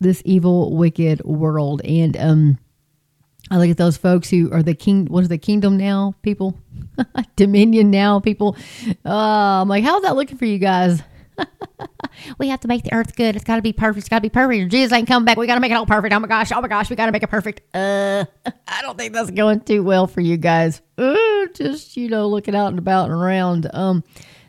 this 0.00 0.22
evil, 0.24 0.76
wicked 0.76 1.24
world. 1.24 1.82
And 1.84 2.16
um 2.16 2.58
I 3.50 3.58
look 3.58 3.70
at 3.70 3.76
those 3.76 3.96
folks 3.96 4.28
who 4.28 4.50
are 4.52 4.62
the 4.62 4.74
king. 4.74 5.06
What 5.06 5.22
is 5.22 5.28
the 5.28 5.38
kingdom 5.38 5.76
now 5.76 6.14
people? 6.22 6.58
Dominion 7.36 7.90
now 7.90 8.20
people. 8.20 8.56
Uh, 9.04 9.60
I'm 9.62 9.68
like, 9.68 9.84
how's 9.84 10.02
that 10.02 10.16
looking 10.16 10.36
for 10.36 10.46
you 10.46 10.58
guys? 10.58 11.02
we 12.38 12.48
have 12.48 12.60
to 12.60 12.68
make 12.68 12.82
the 12.82 12.92
earth 12.92 13.14
good. 13.14 13.36
It's 13.36 13.44
got 13.44 13.56
to 13.56 13.62
be 13.62 13.72
perfect. 13.72 13.98
It's 13.98 14.08
got 14.08 14.18
to 14.18 14.22
be 14.22 14.30
perfect. 14.30 14.70
Jesus 14.70 14.92
ain't 14.92 15.06
coming 15.06 15.24
back. 15.24 15.36
We 15.36 15.46
got 15.46 15.54
to 15.54 15.60
make 15.60 15.70
it 15.70 15.74
all 15.74 15.86
perfect. 15.86 16.12
Oh 16.14 16.18
my 16.18 16.28
gosh. 16.28 16.50
Oh 16.52 16.60
my 16.60 16.68
gosh. 16.68 16.90
We 16.90 16.96
got 16.96 17.06
to 17.06 17.12
make 17.12 17.22
it 17.22 17.30
perfect. 17.30 17.62
Uh, 17.74 18.24
I 18.68 18.82
don't 18.82 18.98
think 18.98 19.12
that's 19.12 19.30
going 19.30 19.60
too 19.60 19.82
well 19.82 20.06
for 20.06 20.20
you 20.20 20.36
guys. 20.36 20.80
Uh, 20.98 21.46
just 21.54 21.96
you 21.96 22.08
know, 22.08 22.28
looking 22.28 22.54
out 22.54 22.68
and 22.68 22.78
about 22.78 23.10
and 23.10 23.14
around. 23.14 23.70
Um, 23.72 24.02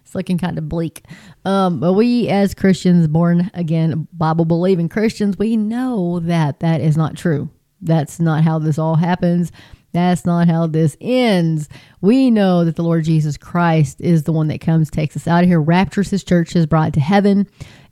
it's 0.04 0.16
looking 0.16 0.38
kind 0.38 0.58
of 0.58 0.70
bleak. 0.70 1.04
Um, 1.44 1.80
but 1.82 1.94
we 1.94 2.30
as 2.30 2.54
Christians, 2.54 3.08
born 3.08 3.52
again, 3.54 4.08
Bible 4.14 4.46
believing 4.46 4.88
Christians, 4.90 5.38
we 5.38 5.58
know 5.58 6.20
that 6.22 6.62
that 6.62 6.82
is 6.82 6.96
not 6.96 7.18
true. 7.18 7.50
That's 7.82 8.20
not 8.20 8.44
how 8.44 8.60
this 8.60 8.80
all 8.80 8.96
happens. 8.96 9.52
That's 9.94 10.26
not 10.26 10.48
how 10.48 10.68
this 10.68 10.98
ends. 11.02 11.70
We 12.02 12.30
know 12.30 12.66
that 12.66 12.76
the 12.76 12.84
Lord 12.84 13.06
Jesus 13.06 13.38
Christ 13.38 14.02
is 14.02 14.24
the 14.24 14.34
one 14.34 14.48
that 14.50 14.62
comes, 14.62 14.90
takes 14.90 15.16
us 15.16 15.28
out 15.28 15.44
of 15.44 15.50
here, 15.50 15.62
raptures 15.62 16.10
his 16.10 16.24
church, 16.24 16.56
is 16.56 16.66
brought 16.66 16.94
to 16.94 17.00
heaven, 17.00 17.48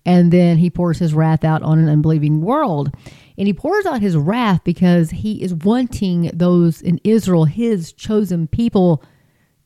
and 0.05 0.31
then 0.31 0.57
he 0.57 0.69
pours 0.69 0.99
his 0.99 1.13
wrath 1.13 1.43
out 1.43 1.63
on 1.63 1.79
an 1.79 1.89
unbelieving 1.89 2.41
world. 2.41 2.93
And 3.37 3.47
he 3.47 3.53
pours 3.53 3.85
out 3.85 4.01
his 4.01 4.15
wrath 4.15 4.61
because 4.63 5.09
he 5.09 5.41
is 5.41 5.53
wanting 5.53 6.29
those 6.33 6.81
in 6.81 6.99
Israel, 7.03 7.45
his 7.45 7.91
chosen 7.91 8.47
people, 8.47 9.03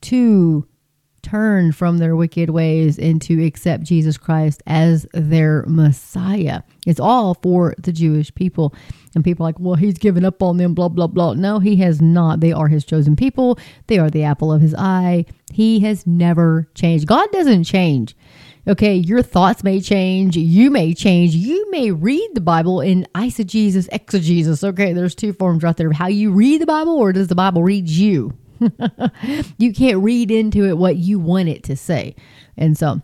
to 0.02 0.66
turn 1.22 1.72
from 1.72 1.98
their 1.98 2.16
wicked 2.16 2.50
ways 2.50 2.98
and 2.98 3.22
to 3.24 3.46
accept 3.46 3.84
Jesus 3.84 4.18
Christ 4.18 4.64
as 4.66 5.06
their 5.14 5.66
Messiah. 5.68 6.62
It's 6.88 7.00
all 7.00 7.34
for 7.36 7.76
the 7.78 7.92
Jewish 7.92 8.34
people. 8.34 8.74
And 9.16 9.24
people 9.24 9.46
are 9.46 9.50
like, 9.50 9.60
well, 9.60 9.76
he's 9.76 9.98
given 9.98 10.24
up 10.24 10.44
on 10.44 10.58
them, 10.58 10.74
blah, 10.74 10.90
blah, 10.90 11.08
blah. 11.08 11.34
No, 11.34 11.60
he 11.60 11.78
has 11.78 12.02
not. 12.02 12.40
They 12.40 12.52
are 12.52 12.68
his 12.68 12.86
chosen 12.86 13.16
people, 13.16 13.58
they 13.88 13.98
are 13.98 14.10
the 14.10 14.24
apple 14.24 14.52
of 14.52 14.62
his 14.62 14.76
eye. 14.76 15.26
He 15.52 15.80
has 15.82 16.06
never 16.06 16.70
changed. 16.76 17.08
God 17.08 17.32
doesn't 17.32 17.64
change. 17.64 18.16
Okay, 18.68 18.94
your 18.94 19.24
thoughts 19.24 19.64
may 19.64 19.82
change, 19.82 20.38
you 20.38 20.70
may 20.70 20.94
change, 20.94 21.34
you 21.34 21.72
may 21.72 21.90
read 21.90 22.30
the 22.34 22.42
Bible 22.42 22.82
in 22.82 23.08
eisegesis, 23.16 23.90
exegesis. 23.92 24.64
Okay, 24.64 24.94
there's 24.94 25.16
two 25.16 25.34
forms 25.34 25.64
right 25.64 25.76
there. 25.76 25.92
How 25.92 26.08
you 26.08 26.32
read 26.32 26.62
the 26.62 26.68
Bible, 26.68 26.92
or 26.92 27.12
does 27.12 27.30
the 27.30 27.36
Bible 27.36 27.64
read 27.64 27.90
you? 27.90 28.38
you 29.58 29.74
can't 29.74 30.04
read 30.04 30.30
into 30.30 30.66
it 30.66 30.78
what 30.78 30.98
you 30.98 31.18
want 31.18 31.50
it 31.50 31.64
to 31.64 31.76
say. 31.76 32.16
And 32.58 32.78
so 32.78 33.02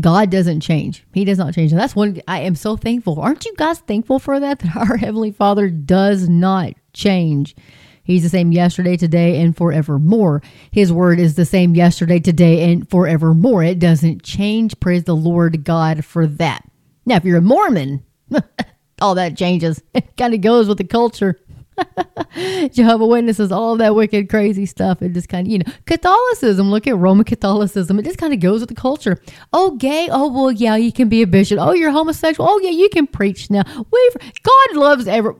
God 0.00 0.30
doesn't 0.30 0.60
change. 0.60 1.04
He 1.14 1.24
does 1.24 1.38
not 1.38 1.54
change. 1.54 1.72
And 1.72 1.80
that's 1.80 1.96
one 1.96 2.20
I 2.28 2.40
am 2.40 2.54
so 2.54 2.76
thankful. 2.76 3.20
Aren't 3.20 3.46
you 3.46 3.54
guys 3.56 3.78
thankful 3.80 4.18
for 4.18 4.38
that? 4.38 4.58
That 4.68 4.76
our 4.76 4.96
Heavenly 4.96 5.32
Father 5.32 5.70
does 5.70 6.28
not 6.28 6.74
change. 6.92 7.56
He's 8.04 8.22
the 8.22 8.28
same 8.28 8.52
yesterday, 8.52 8.96
today, 8.96 9.40
and 9.40 9.54
forevermore. 9.54 10.42
His 10.70 10.90
word 10.90 11.20
is 11.20 11.34
the 11.34 11.44
same 11.44 11.74
yesterday, 11.74 12.18
today, 12.18 12.72
and 12.72 12.88
forevermore. 12.88 13.62
It 13.62 13.78
doesn't 13.78 14.22
change. 14.22 14.80
Praise 14.80 15.04
the 15.04 15.14
Lord 15.14 15.62
God 15.62 16.04
for 16.04 16.26
that. 16.26 16.64
Now, 17.04 17.16
if 17.16 17.24
you're 17.24 17.38
a 17.38 17.42
Mormon, 17.42 18.02
all 19.00 19.14
that 19.14 19.36
changes. 19.36 19.82
It 19.94 20.16
kind 20.16 20.34
of 20.34 20.40
goes 20.40 20.68
with 20.68 20.78
the 20.78 20.84
culture. 20.84 21.38
Jehovah 22.72 23.06
Witnesses, 23.06 23.52
all 23.52 23.76
that 23.76 23.94
wicked, 23.94 24.28
crazy 24.28 24.66
stuff. 24.66 25.02
It 25.02 25.12
just 25.12 25.28
kind 25.28 25.46
of, 25.46 25.52
you 25.52 25.58
know, 25.58 25.72
Catholicism. 25.86 26.70
Look 26.70 26.86
at 26.86 26.96
Roman 26.96 27.24
Catholicism. 27.24 27.98
It 27.98 28.04
just 28.04 28.18
kind 28.18 28.32
of 28.32 28.40
goes 28.40 28.60
with 28.60 28.68
the 28.68 28.74
culture. 28.74 29.18
Oh, 29.52 29.72
gay. 29.76 30.08
Oh, 30.10 30.30
well, 30.30 30.52
yeah, 30.52 30.76
you 30.76 30.92
can 30.92 31.08
be 31.08 31.22
a 31.22 31.26
bishop. 31.26 31.58
Oh, 31.60 31.72
you're 31.72 31.90
homosexual. 31.90 32.48
Oh, 32.48 32.58
yeah, 32.60 32.70
you 32.70 32.88
can 32.88 33.06
preach 33.06 33.50
now. 33.50 33.62
Wait, 33.66 34.42
God 34.42 34.76
loves 34.76 35.06
every. 35.08 35.34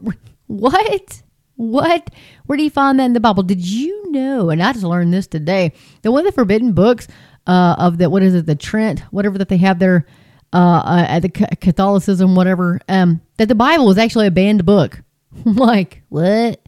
What? 0.47 1.23
What? 1.57 2.11
Where 2.47 2.57
do 2.57 2.62
you 2.62 2.71
find 2.71 3.00
that 3.00 3.07
in 3.07 3.12
the 3.12 3.21
Bible? 3.21 3.42
Did 3.42 3.61
you 3.61 4.11
know? 4.12 4.50
And 4.50 4.62
I 4.62 4.73
just 4.73 4.85
learned 4.85 5.12
this 5.12 5.26
today. 5.26 5.73
That 6.02 6.12
one 6.12 6.21
of 6.21 6.26
the 6.26 6.33
forbidden 6.33 6.73
books 6.73 7.09
uh, 7.47 7.75
of 7.78 7.99
the 7.99 8.09
what 8.09 8.23
is 8.23 8.35
it, 8.35 8.47
the 8.47 8.54
Trent, 8.54 9.00
whatever 9.11 9.38
that 9.38 9.49
they 9.49 9.57
have 9.57 9.78
there 9.78 10.07
uh, 10.52 10.83
uh, 10.85 11.07
at 11.09 11.21
the 11.21 11.28
Catholicism, 11.28 12.35
whatever. 12.35 12.80
Um, 12.88 13.21
that 13.38 13.49
the 13.49 13.54
Bible 13.54 13.90
is 13.90 13.99
actually 13.99 14.28
a 14.28 14.30
banned 14.30 14.64
book. 14.64 15.02
like, 15.44 16.02
what? 16.08 16.61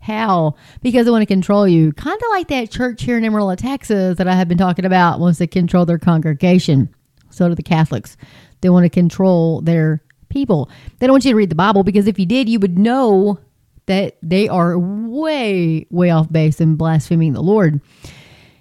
How? 0.00 0.54
Because 0.80 1.04
they 1.04 1.10
want 1.10 1.22
to 1.22 1.26
control 1.26 1.66
you. 1.66 1.92
Kind 1.92 2.16
of 2.16 2.28
like 2.30 2.48
that 2.48 2.70
church 2.70 3.02
here 3.02 3.18
in 3.18 3.24
Amarillo, 3.24 3.56
Texas 3.56 4.16
that 4.18 4.28
I 4.28 4.34
have 4.34 4.48
been 4.48 4.58
talking 4.58 4.84
about 4.84 5.20
wants 5.20 5.38
to 5.38 5.46
control 5.46 5.84
their 5.84 5.98
congregation. 5.98 6.88
So 7.30 7.48
do 7.48 7.54
the 7.54 7.62
Catholics. 7.62 8.16
They 8.60 8.70
want 8.70 8.84
to 8.84 8.90
control 8.90 9.60
their 9.60 10.02
people. 10.28 10.70
They 10.98 11.06
don't 11.06 11.14
want 11.14 11.24
you 11.24 11.32
to 11.32 11.36
read 11.36 11.50
the 11.50 11.54
Bible 11.56 11.82
because 11.82 12.06
if 12.06 12.18
you 12.18 12.26
did, 12.26 12.48
you 12.48 12.58
would 12.60 12.78
know 12.78 13.38
that 13.86 14.16
they 14.22 14.48
are 14.48 14.78
way, 14.78 15.86
way 15.90 16.10
off 16.10 16.30
base 16.30 16.60
and 16.60 16.78
blaspheming 16.78 17.32
the 17.32 17.42
Lord. 17.42 17.80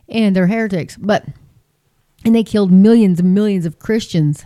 and 0.09 0.35
they're 0.35 0.47
heretics. 0.47 0.97
But 0.97 1.25
and 2.25 2.35
they 2.35 2.43
killed 2.43 2.71
millions 2.71 3.19
and 3.19 3.33
millions 3.33 3.65
of 3.65 3.79
Christians. 3.79 4.43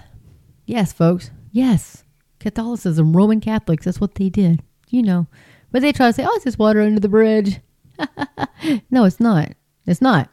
Yes, 0.65 0.93
folks. 0.93 1.31
Yes. 1.51 2.03
Catholicism, 2.39 3.15
Roman 3.15 3.39
Catholics, 3.39 3.85
that's 3.85 4.01
what 4.01 4.15
they 4.15 4.29
did. 4.29 4.61
You 4.91 5.01
know. 5.03 5.27
But 5.71 5.81
they 5.81 5.91
try 5.91 6.07
to 6.07 6.13
say, 6.13 6.25
oh, 6.25 6.33
it's 6.35 6.43
just 6.43 6.59
water 6.59 6.81
under 6.81 6.99
the 6.99 7.09
bridge. 7.09 7.59
no, 8.91 9.05
it's 9.05 9.19
not. 9.19 9.53
It's 9.87 10.01
not. 10.01 10.29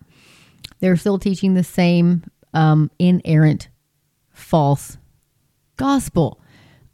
They're 0.81 0.97
still 0.97 1.19
teaching 1.19 1.55
the 1.55 1.65
same 1.65 2.25
um, 2.55 2.91
inerrant, 2.99 3.69
false 4.31 4.99
gospel. 5.77 6.41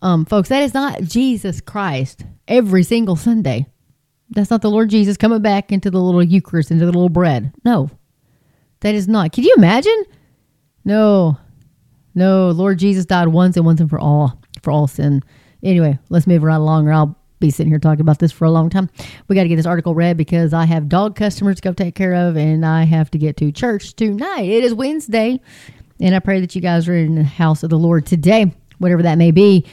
Um, 0.02 0.24
folks, 0.24 0.50
that 0.50 0.62
is 0.62 0.74
not 0.74 1.02
Jesus 1.02 1.60
Christ 1.60 2.24
every 2.46 2.82
single 2.82 3.16
Sunday. 3.16 3.66
That's 4.30 4.50
not 4.50 4.62
the 4.62 4.70
Lord 4.70 4.90
Jesus 4.90 5.16
coming 5.16 5.42
back 5.42 5.72
into 5.72 5.90
the 5.90 6.00
little 6.00 6.22
Eucharist, 6.22 6.70
into 6.70 6.84
the 6.84 6.92
little 6.92 7.08
bread. 7.08 7.52
No, 7.64 7.90
that 8.80 8.94
is 8.94 9.08
not. 9.08 9.32
Can 9.32 9.44
you 9.44 9.54
imagine? 9.56 10.04
No, 10.84 11.38
no. 12.14 12.50
Lord 12.50 12.78
Jesus 12.78 13.06
died 13.06 13.28
once 13.28 13.56
and 13.56 13.64
once 13.64 13.80
and 13.80 13.88
for 13.88 13.98
all, 13.98 14.40
for 14.62 14.70
all 14.70 14.86
sin. 14.86 15.22
Anyway, 15.62 15.98
let's 16.10 16.26
move 16.26 16.42
right 16.42 16.56
along, 16.56 16.88
or 16.88 16.92
I'll 16.92 17.18
be 17.44 17.50
sitting 17.50 17.70
here 17.70 17.78
talking 17.78 18.00
about 18.00 18.18
this 18.18 18.32
for 18.32 18.44
a 18.44 18.50
long 18.50 18.70
time. 18.70 18.88
We 19.28 19.36
got 19.36 19.42
to 19.42 19.48
get 19.48 19.56
this 19.56 19.66
article 19.66 19.94
read 19.94 20.16
because 20.16 20.54
I 20.54 20.64
have 20.64 20.88
dog 20.88 21.14
customers 21.14 21.56
to 21.56 21.62
go 21.62 21.72
take 21.72 21.94
care 21.94 22.14
of, 22.14 22.36
and 22.36 22.64
I 22.64 22.84
have 22.84 23.10
to 23.12 23.18
get 23.18 23.36
to 23.38 23.52
church 23.52 23.94
tonight. 23.94 24.48
It 24.48 24.64
is 24.64 24.72
Wednesday, 24.72 25.40
and 26.00 26.14
I 26.14 26.20
pray 26.20 26.40
that 26.40 26.54
you 26.54 26.62
guys 26.62 26.88
are 26.88 26.96
in 26.96 27.16
the 27.16 27.24
house 27.24 27.62
of 27.62 27.70
the 27.70 27.78
Lord 27.78 28.06
today, 28.06 28.52
whatever 28.78 29.02
that 29.02 29.18
may 29.18 29.30
be. 29.30 29.66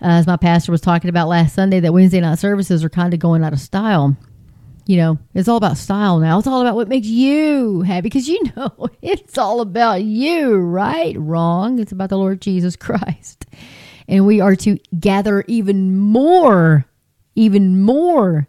Uh, 0.00 0.06
as 0.06 0.26
my 0.26 0.36
pastor 0.36 0.72
was 0.72 0.80
talking 0.80 1.10
about 1.10 1.28
last 1.28 1.54
Sunday, 1.54 1.80
that 1.80 1.92
Wednesday 1.92 2.20
night 2.20 2.38
services 2.38 2.82
are 2.82 2.88
kind 2.88 3.12
of 3.12 3.20
going 3.20 3.44
out 3.44 3.52
of 3.52 3.60
style. 3.60 4.16
You 4.86 4.96
know, 4.96 5.18
it's 5.34 5.48
all 5.48 5.58
about 5.58 5.76
style 5.76 6.18
now. 6.18 6.38
It's 6.38 6.46
all 6.46 6.62
about 6.62 6.76
what 6.76 6.88
makes 6.88 7.08
you 7.08 7.82
happy 7.82 8.02
because 8.02 8.26
you 8.26 8.40
know 8.56 8.88
it's 9.02 9.36
all 9.36 9.60
about 9.60 10.02
you, 10.02 10.56
right? 10.56 11.14
Wrong. 11.18 11.78
It's 11.78 11.92
about 11.92 12.08
the 12.08 12.16
Lord 12.16 12.40
Jesus 12.40 12.74
Christ. 12.74 13.44
And 14.08 14.26
we 14.26 14.40
are 14.40 14.56
to 14.56 14.78
gather 14.98 15.44
even 15.46 15.98
more, 15.98 16.86
even 17.38 17.80
more 17.80 18.48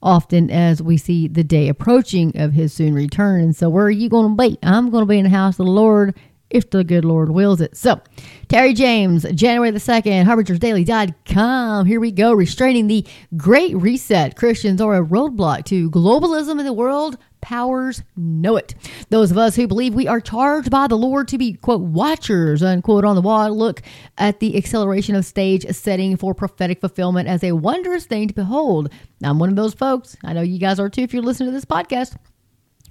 often 0.00 0.50
as 0.50 0.80
we 0.80 0.96
see 0.96 1.26
the 1.26 1.42
day 1.42 1.68
approaching 1.68 2.32
of 2.40 2.52
his 2.52 2.72
soon 2.72 2.94
return. 2.94 3.40
And 3.40 3.56
so, 3.56 3.68
where 3.68 3.86
are 3.86 3.90
you 3.90 4.08
going 4.08 4.36
to 4.36 4.42
be? 4.42 4.56
I'm 4.62 4.90
going 4.90 5.02
to 5.02 5.08
be 5.08 5.18
in 5.18 5.24
the 5.24 5.30
house 5.30 5.58
of 5.58 5.66
the 5.66 5.72
Lord 5.72 6.14
if 6.50 6.70
the 6.70 6.84
good 6.84 7.04
Lord 7.04 7.30
wills 7.30 7.60
it. 7.60 7.76
So, 7.76 8.00
Terry 8.48 8.72
James, 8.72 9.24
January 9.34 9.70
the 9.70 9.80
2nd, 9.80 10.24
HarbingersDaily.com. 10.24 11.86
Here 11.86 12.00
we 12.00 12.12
go. 12.12 12.32
Restraining 12.32 12.86
the 12.86 13.06
Great 13.36 13.76
Reset. 13.76 14.36
Christians 14.36 14.80
are 14.80 14.94
a 14.94 15.04
roadblock 15.04 15.64
to 15.66 15.90
globalism 15.90 16.58
in 16.58 16.64
the 16.64 16.72
world. 16.72 17.18
Powers 17.48 18.02
know 18.14 18.58
it. 18.58 18.74
Those 19.08 19.30
of 19.30 19.38
us 19.38 19.56
who 19.56 19.66
believe 19.66 19.94
we 19.94 20.06
are 20.06 20.20
charged 20.20 20.70
by 20.70 20.86
the 20.86 20.98
Lord 20.98 21.28
to 21.28 21.38
be, 21.38 21.54
quote, 21.54 21.80
watchers, 21.80 22.62
unquote, 22.62 23.06
on 23.06 23.16
the 23.16 23.22
wall, 23.22 23.56
look 23.56 23.80
at 24.18 24.40
the 24.40 24.54
acceleration 24.54 25.14
of 25.14 25.24
stage 25.24 25.64
setting 25.74 26.18
for 26.18 26.34
prophetic 26.34 26.78
fulfillment 26.78 27.26
as 27.26 27.42
a 27.42 27.52
wondrous 27.52 28.04
thing 28.04 28.28
to 28.28 28.34
behold. 28.34 28.92
I'm 29.24 29.38
one 29.38 29.48
of 29.48 29.56
those 29.56 29.72
folks. 29.72 30.14
I 30.22 30.34
know 30.34 30.42
you 30.42 30.58
guys 30.58 30.78
are 30.78 30.90
too 30.90 31.00
if 31.00 31.14
you're 31.14 31.22
listening 31.22 31.48
to 31.48 31.54
this 31.54 31.64
podcast. 31.64 32.18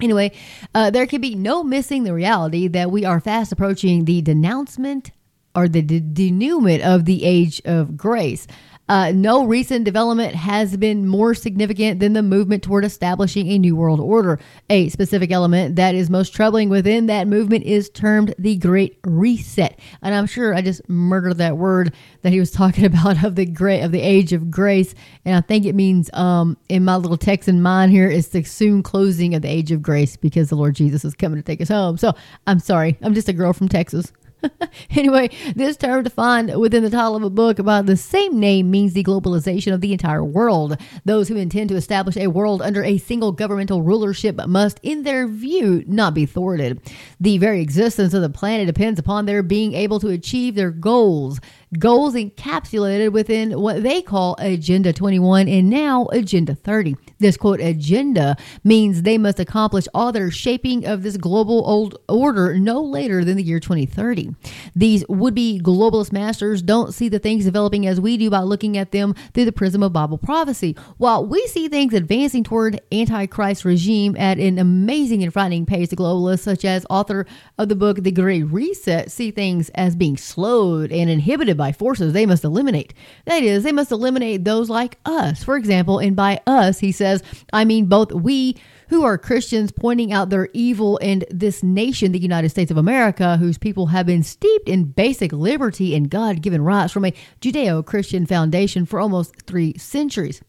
Anyway, 0.02 0.32
uh, 0.74 0.90
there 0.90 1.06
can 1.06 1.20
be 1.20 1.36
no 1.36 1.62
missing 1.62 2.02
the 2.02 2.12
reality 2.12 2.66
that 2.66 2.90
we 2.90 3.04
are 3.04 3.20
fast 3.20 3.52
approaching 3.52 4.06
the 4.06 4.22
denouncement 4.22 5.12
or 5.54 5.68
the 5.68 5.82
de- 5.82 6.00
denouement 6.00 6.82
of 6.82 7.04
the 7.04 7.22
age 7.24 7.62
of 7.64 7.96
grace. 7.96 8.48
Uh, 8.88 9.12
no 9.14 9.44
recent 9.44 9.84
development 9.84 10.34
has 10.34 10.76
been 10.76 11.06
more 11.06 11.34
significant 11.34 12.00
than 12.00 12.14
the 12.14 12.22
movement 12.22 12.62
toward 12.62 12.84
establishing 12.84 13.48
a 13.48 13.58
new 13.58 13.76
world 13.76 14.00
order. 14.00 14.38
A 14.70 14.88
specific 14.88 15.30
element 15.30 15.76
that 15.76 15.94
is 15.94 16.08
most 16.08 16.34
troubling 16.34 16.68
within 16.68 17.06
that 17.06 17.28
movement 17.28 17.64
is 17.64 17.90
termed 17.90 18.34
the 18.38 18.56
Great 18.56 18.98
Reset, 19.04 19.78
and 20.02 20.14
I'm 20.14 20.26
sure 20.26 20.54
I 20.54 20.62
just 20.62 20.88
murdered 20.88 21.38
that 21.38 21.56
word 21.56 21.94
that 22.22 22.32
he 22.32 22.40
was 22.40 22.50
talking 22.58 22.84
about 22.84 23.22
of 23.22 23.34
the 23.34 23.46
great 23.46 23.82
of 23.82 23.92
the 23.92 24.00
age 24.00 24.32
of 24.32 24.50
grace, 24.50 24.94
and 25.24 25.36
I 25.36 25.40
think 25.40 25.66
it 25.66 25.74
means 25.74 26.10
um, 26.14 26.56
in 26.68 26.84
my 26.84 26.96
little 26.96 27.18
text 27.18 27.48
in 27.48 27.62
mind 27.62 27.92
here 27.92 28.08
is 28.08 28.28
the 28.28 28.42
soon 28.42 28.82
closing 28.82 29.34
of 29.34 29.42
the 29.42 29.48
age 29.48 29.70
of 29.70 29.82
grace 29.82 30.16
because 30.16 30.48
the 30.48 30.56
Lord 30.56 30.74
Jesus 30.74 31.04
is 31.04 31.14
coming 31.14 31.38
to 31.38 31.42
take 31.42 31.60
us 31.60 31.68
home. 31.68 31.98
So 31.98 32.14
I'm 32.46 32.58
sorry, 32.58 32.96
I'm 33.02 33.14
just 33.14 33.28
a 33.28 33.32
girl 33.32 33.52
from 33.52 33.68
Texas. 33.68 34.12
anyway, 34.90 35.30
this 35.54 35.76
term 35.76 36.04
defined 36.04 36.56
within 36.56 36.82
the 36.82 36.90
title 36.90 37.16
of 37.16 37.22
a 37.22 37.30
book 37.30 37.58
about 37.58 37.86
the 37.86 37.96
same 37.96 38.38
name 38.38 38.70
means 38.70 38.92
the 38.92 39.04
globalization 39.04 39.72
of 39.72 39.80
the 39.80 39.92
entire 39.92 40.24
world. 40.24 40.76
Those 41.04 41.28
who 41.28 41.36
intend 41.36 41.68
to 41.70 41.76
establish 41.76 42.16
a 42.16 42.28
world 42.28 42.62
under 42.62 42.84
a 42.84 42.98
single 42.98 43.32
governmental 43.32 43.82
rulership 43.82 44.36
must, 44.46 44.80
in 44.82 45.02
their 45.02 45.26
view, 45.26 45.84
not 45.86 46.14
be 46.14 46.26
thwarted. 46.26 46.80
The 47.20 47.38
very 47.38 47.60
existence 47.60 48.14
of 48.14 48.22
the 48.22 48.30
planet 48.30 48.66
depends 48.66 48.98
upon 48.98 49.26
their 49.26 49.42
being 49.42 49.74
able 49.74 50.00
to 50.00 50.08
achieve 50.08 50.54
their 50.54 50.70
goals 50.70 51.40
goals 51.78 52.14
encapsulated 52.14 53.12
within 53.12 53.60
what 53.60 53.82
they 53.82 54.00
call 54.00 54.36
Agenda 54.38 54.92
21 54.92 55.48
and 55.48 55.68
now 55.68 56.06
Agenda 56.12 56.54
30. 56.54 56.96
This 57.18 57.36
quote 57.36 57.60
agenda 57.60 58.36
means 58.64 59.02
they 59.02 59.18
must 59.18 59.40
accomplish 59.40 59.86
all 59.92 60.12
their 60.12 60.30
shaping 60.30 60.86
of 60.86 61.02
this 61.02 61.16
global 61.16 61.66
old 61.66 61.98
order 62.08 62.58
no 62.58 62.80
later 62.80 63.24
than 63.24 63.36
the 63.36 63.42
year 63.42 63.60
2030. 63.60 64.34
These 64.74 65.04
would 65.08 65.34
be 65.34 65.60
globalist 65.62 66.12
masters 66.12 66.62
don't 66.62 66.94
see 66.94 67.08
the 67.08 67.18
things 67.18 67.44
developing 67.44 67.86
as 67.86 68.00
we 68.00 68.16
do 68.16 68.30
by 68.30 68.40
looking 68.40 68.78
at 68.78 68.92
them 68.92 69.14
through 69.34 69.44
the 69.44 69.52
prism 69.52 69.82
of 69.82 69.92
Bible 69.92 70.18
prophecy. 70.18 70.76
While 70.96 71.26
we 71.26 71.46
see 71.48 71.68
things 71.68 71.92
advancing 71.92 72.44
toward 72.44 72.80
antichrist 72.92 73.64
regime 73.64 74.16
at 74.16 74.38
an 74.38 74.58
amazing 74.58 75.22
and 75.22 75.32
frightening 75.32 75.66
pace, 75.66 75.90
the 75.90 75.96
globalists, 75.96 76.40
such 76.40 76.64
as 76.64 76.86
author 76.88 77.26
of 77.58 77.68
the 77.68 77.76
book 77.76 78.02
The 78.02 78.12
Great 78.12 78.44
Reset, 78.44 79.10
see 79.10 79.30
things 79.30 79.70
as 79.74 79.96
being 79.96 80.16
slowed 80.16 80.92
and 80.92 81.10
inhibited 81.10 81.57
by 81.58 81.72
forces 81.72 82.14
they 82.14 82.24
must 82.24 82.44
eliminate. 82.44 82.94
That 83.26 83.42
is, 83.42 83.64
they 83.64 83.72
must 83.72 83.92
eliminate 83.92 84.44
those 84.44 84.70
like 84.70 84.98
us. 85.04 85.44
For 85.44 85.56
example, 85.56 85.98
and 85.98 86.16
by 86.16 86.40
us, 86.46 86.78
he 86.78 86.92
says, 86.92 87.22
I 87.52 87.66
mean 87.66 87.86
both 87.86 88.12
we 88.12 88.56
who 88.88 89.04
are 89.04 89.18
Christians 89.18 89.70
pointing 89.70 90.12
out 90.12 90.30
their 90.30 90.48
evil 90.54 90.98
and 91.02 91.24
this 91.30 91.62
nation, 91.62 92.12
the 92.12 92.18
United 92.18 92.48
States 92.48 92.70
of 92.70 92.76
America, 92.76 93.36
whose 93.36 93.58
people 93.58 93.88
have 93.88 94.06
been 94.06 94.22
steeped 94.22 94.68
in 94.68 94.84
basic 94.84 95.32
liberty 95.32 95.94
and 95.94 96.08
God 96.08 96.40
given 96.40 96.62
rights 96.62 96.92
from 96.92 97.04
a 97.04 97.12
Judeo 97.42 97.84
Christian 97.84 98.24
foundation 98.24 98.86
for 98.86 98.98
almost 98.98 99.34
three 99.42 99.76
centuries. 99.76 100.40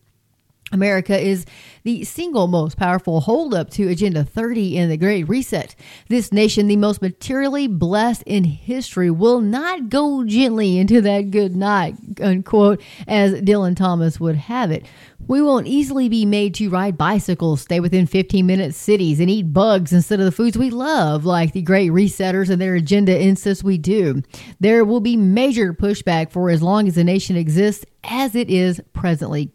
America 0.71 1.17
is 1.17 1.45
the 1.83 2.03
single 2.03 2.47
most 2.47 2.77
powerful 2.77 3.21
holdup 3.21 3.69
to 3.71 3.87
Agenda 3.87 4.23
30 4.23 4.77
in 4.77 4.89
the 4.89 4.97
Great 4.97 5.27
Reset. 5.27 5.75
This 6.07 6.31
nation, 6.31 6.67
the 6.67 6.75
most 6.75 7.01
materially 7.01 7.67
blessed 7.67 8.23
in 8.25 8.43
history, 8.43 9.09
will 9.09 9.41
not 9.41 9.89
go 9.89 10.23
gently 10.23 10.77
into 10.77 11.01
that 11.01 11.31
good 11.31 11.55
night, 11.55 11.95
unquote, 12.21 12.81
as 13.07 13.41
Dylan 13.41 13.75
Thomas 13.75 14.19
would 14.19 14.35
have 14.35 14.71
it. 14.71 14.85
We 15.27 15.41
won't 15.41 15.67
easily 15.67 16.09
be 16.09 16.25
made 16.25 16.55
to 16.55 16.69
ride 16.69 16.97
bicycles, 16.97 17.61
stay 17.61 17.79
within 17.79 18.07
15 18.07 18.45
minute 18.45 18.73
cities, 18.73 19.19
and 19.19 19.29
eat 19.29 19.53
bugs 19.53 19.93
instead 19.93 20.19
of 20.19 20.25
the 20.25 20.31
foods 20.31 20.57
we 20.57 20.69
love, 20.69 21.25
like 21.25 21.53
the 21.53 21.61
Great 21.61 21.91
Resetters 21.91 22.49
and 22.49 22.61
their 22.61 22.75
agenda 22.75 23.19
insists 23.19 23.63
we 23.63 23.77
do. 23.77 24.21
There 24.59 24.83
will 24.83 25.01
be 25.01 25.17
major 25.17 25.73
pushback 25.73 26.31
for 26.31 26.49
as 26.49 26.61
long 26.61 26.87
as 26.87 26.95
the 26.95 27.03
nation 27.03 27.35
exists 27.35 27.85
as 28.03 28.35
it 28.35 28.49
is 28.49 28.81
presently 28.93 29.51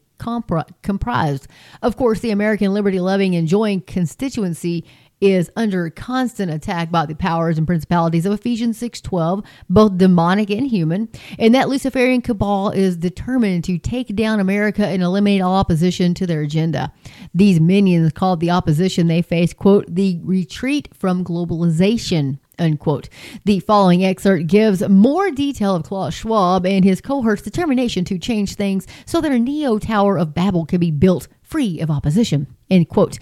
comprised. 0.82 1.46
Of 1.82 1.96
course, 1.96 2.20
the 2.20 2.30
American 2.30 2.72
liberty 2.74 3.00
loving, 3.00 3.34
enjoying 3.34 3.82
constituency 3.82 4.84
is 5.20 5.50
under 5.56 5.88
constant 5.88 6.50
attack 6.50 6.90
by 6.90 7.06
the 7.06 7.14
powers 7.14 7.56
and 7.56 7.66
principalities 7.66 8.26
of 8.26 8.32
Ephesians 8.32 8.76
6:12, 8.78 9.42
both 9.70 9.96
demonic 9.96 10.50
and 10.50 10.66
human, 10.66 11.08
and 11.38 11.54
that 11.54 11.68
Luciferian 11.68 12.20
cabal 12.20 12.70
is 12.70 12.96
determined 12.96 13.64
to 13.64 13.78
take 13.78 14.14
down 14.14 14.40
America 14.40 14.86
and 14.86 15.02
eliminate 15.02 15.40
all 15.40 15.54
opposition 15.54 16.12
to 16.14 16.26
their 16.26 16.42
agenda. 16.42 16.92
These 17.32 17.60
minions 17.60 18.12
called 18.12 18.40
the 18.40 18.50
opposition 18.50 19.06
they 19.06 19.22
face, 19.22 19.54
quote, 19.54 19.86
the 19.88 20.20
retreat 20.22 20.88
from 20.92 21.24
globalization, 21.24 22.38
unquote. 22.58 23.08
The 23.44 23.60
following 23.60 24.04
excerpt 24.04 24.46
gives 24.46 24.86
more 24.88 25.30
detail 25.30 25.74
of 25.74 25.84
Klaus 25.84 26.14
Schwab 26.14 26.66
and 26.66 26.84
his 26.84 27.00
cohort's 27.00 27.42
determination 27.42 28.04
to 28.06 28.18
change 28.18 28.54
things 28.54 28.86
so 29.06 29.20
that 29.20 29.32
a 29.32 29.38
neo 29.38 29.78
Tower 29.78 30.18
of 30.18 30.34
Babel 30.34 30.66
can 30.66 30.80
be 30.80 30.90
built 30.90 31.28
free 31.42 31.80
of 31.80 31.90
opposition, 31.90 32.46
end 32.70 32.88
quote. 32.88 33.18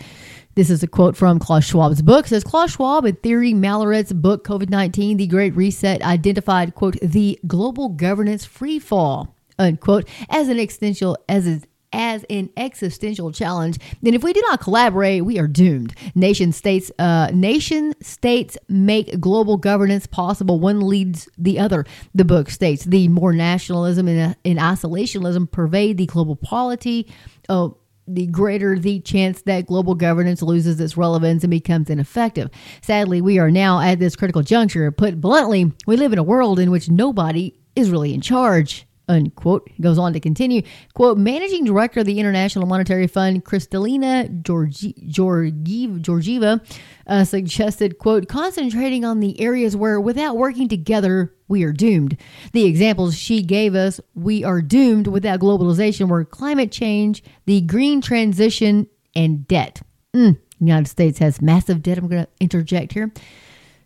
This 0.55 0.69
is 0.69 0.83
a 0.83 0.87
quote 0.87 1.17
from 1.17 1.39
Klaus 1.39 1.65
Schwab's 1.65 2.03
book. 2.03 2.27
It 2.27 2.29
says 2.29 2.45
Klaus 2.45 2.73
Schwab 2.73 3.07
and 3.07 3.21
Thierry 3.23 3.55
Malleret's 3.55 4.13
book 4.13 4.47
COVID 4.47 4.69
19, 4.69 5.17
The 5.17 5.27
Great 5.27 5.57
Reset, 5.57 6.03
identified, 6.03 6.75
quote, 6.75 6.99
the 7.01 7.39
global 7.47 7.89
governance 7.89 8.45
free 8.45 8.79
fall, 8.79 9.35
unquote, 9.59 10.07
as 10.29 10.49
an 10.49 10.59
existential 10.59 11.17
as 11.27 11.67
as 11.93 12.25
an 12.31 12.51
existential 12.57 13.33
challenge. 13.33 13.79
And 14.05 14.15
if 14.15 14.23
we 14.23 14.33
do 14.33 14.43
not 14.43 14.61
collaborate, 14.61 15.25
we 15.25 15.39
are 15.39 15.49
doomed. 15.49 15.95
Nation 16.15 16.53
states, 16.53 16.91
uh, 16.99 17.31
nation 17.33 17.95
states 18.03 18.57
make 18.69 19.21
global 19.21 19.57
governance 19.57 20.07
possible. 20.07 20.61
One 20.61 20.81
leads 20.81 21.29
the 21.39 21.59
other. 21.59 21.85
The 22.15 22.25
book 22.25 22.51
states 22.51 22.85
the 22.85 23.09
more 23.09 23.33
nationalism 23.33 24.09
and, 24.09 24.37
and 24.45 24.59
isolationism 24.59 25.51
pervade 25.51 25.99
the 25.99 26.07
global 26.07 26.37
polity. 26.37 27.13
Oh, 27.49 27.79
the 28.09 28.27
greater 28.27 28.79
the 28.79 29.01
chance 29.01 29.43
that 29.43 29.67
global 29.67 29.95
governance 29.95 30.43
loses 30.43 30.81
its 30.81 30.97
relevance 30.97 31.45
and 31.45 31.51
becomes 31.51 31.89
ineffective. 31.89 32.51
Sadly, 32.83 33.21
we 33.21 33.39
are 33.39 33.51
now 33.51 33.81
at 33.81 34.01
this 34.01 34.17
critical 34.17 34.43
juncture. 34.43 34.91
Put 34.91 35.21
bluntly, 35.21 35.73
we 35.87 35.97
live 35.97 36.13
in 36.13 36.19
a 36.19 36.25
world 36.25 36.59
in 36.59 36.71
which 36.71 36.91
nobody 36.91 37.55
is 37.77 37.91
really 37.91 38.13
in 38.13 38.21
charge 38.21 38.87
unquote. 39.09 39.69
He 39.75 39.83
goes 39.83 39.99
on 39.99 40.13
to 40.13 40.21
continue, 40.21 40.63
quote, 40.95 41.19
managing 41.19 41.65
director 41.65 42.01
of 42.01 42.07
the 42.07 42.19
International 42.19 42.67
Monetary 42.67 43.07
Fund, 43.07 43.45
Kristalina 43.45 44.43
Georgieva, 44.43 46.61
uh, 47.07 47.25
suggested, 47.25 47.99
quote, 47.99 48.29
concentrating 48.29 49.05
on 49.05 49.21
the 49.21 49.41
areas 49.41 49.77
where 49.77 50.01
without 50.01 50.37
working 50.37 50.69
together, 50.69 51.35
we 51.49 51.65
are 51.65 51.73
doomed. 51.73 52.17
The 52.53 52.65
examples 52.65 53.17
she 53.17 53.43
gave 53.43 53.75
us, 53.75 54.01
we 54.15 54.45
are 54.45 54.63
doomed 54.63 55.07
without 55.07 55.41
globalization, 55.41 56.09
were 56.09 56.25
climate 56.25 56.73
change, 56.73 57.23
the 57.45 57.61
green 57.61 58.01
transition, 58.01 58.87
and 59.15 59.47
debt. 59.47 59.83
Mm, 60.15 60.39
United 60.61 60.89
States 60.89 61.19
has 61.19 61.43
massive 61.43 61.83
debt. 61.83 61.99
I'm 61.99 62.09
going 62.09 62.25
to 62.25 62.31
interject 62.41 62.93
here. 62.93 63.13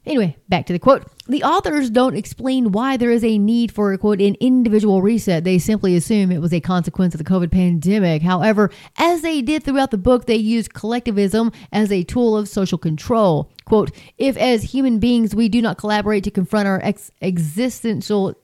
Anyway, 0.06 0.36
back 0.48 0.66
to 0.66 0.72
the 0.72 0.78
quote. 0.78 1.04
The 1.26 1.42
authors 1.42 1.90
don't 1.90 2.16
explain 2.16 2.70
why 2.70 2.96
there 2.96 3.10
is 3.10 3.24
a 3.24 3.38
need 3.38 3.72
for 3.72 3.92
a 3.92 3.98
quote 3.98 4.20
an 4.20 4.36
individual 4.38 5.02
reset. 5.02 5.42
They 5.42 5.58
simply 5.58 5.96
assume 5.96 6.30
it 6.30 6.40
was 6.40 6.54
a 6.54 6.60
consequence 6.60 7.12
of 7.12 7.18
the 7.18 7.24
COVID 7.24 7.50
pandemic. 7.50 8.22
However, 8.22 8.70
as 8.96 9.22
they 9.22 9.42
did 9.42 9.64
throughout 9.64 9.90
the 9.90 9.98
book, 9.98 10.26
they 10.26 10.36
use 10.36 10.68
collectivism 10.68 11.50
as 11.72 11.90
a 11.90 12.04
tool 12.04 12.36
of 12.36 12.48
social 12.48 12.78
control. 12.78 13.50
Quote, 13.64 13.90
if 14.16 14.36
as 14.36 14.62
human 14.62 15.00
beings 15.00 15.34
we 15.34 15.48
do 15.48 15.60
not 15.60 15.76
collaborate 15.76 16.22
to 16.24 16.30
confront 16.30 16.68
our 16.68 16.80
ex- 16.84 17.10
existential 17.20 18.36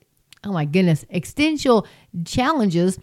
oh 0.45 0.53
my 0.53 0.65
goodness, 0.65 1.05
existential 1.11 1.87
challenges, 2.25 2.99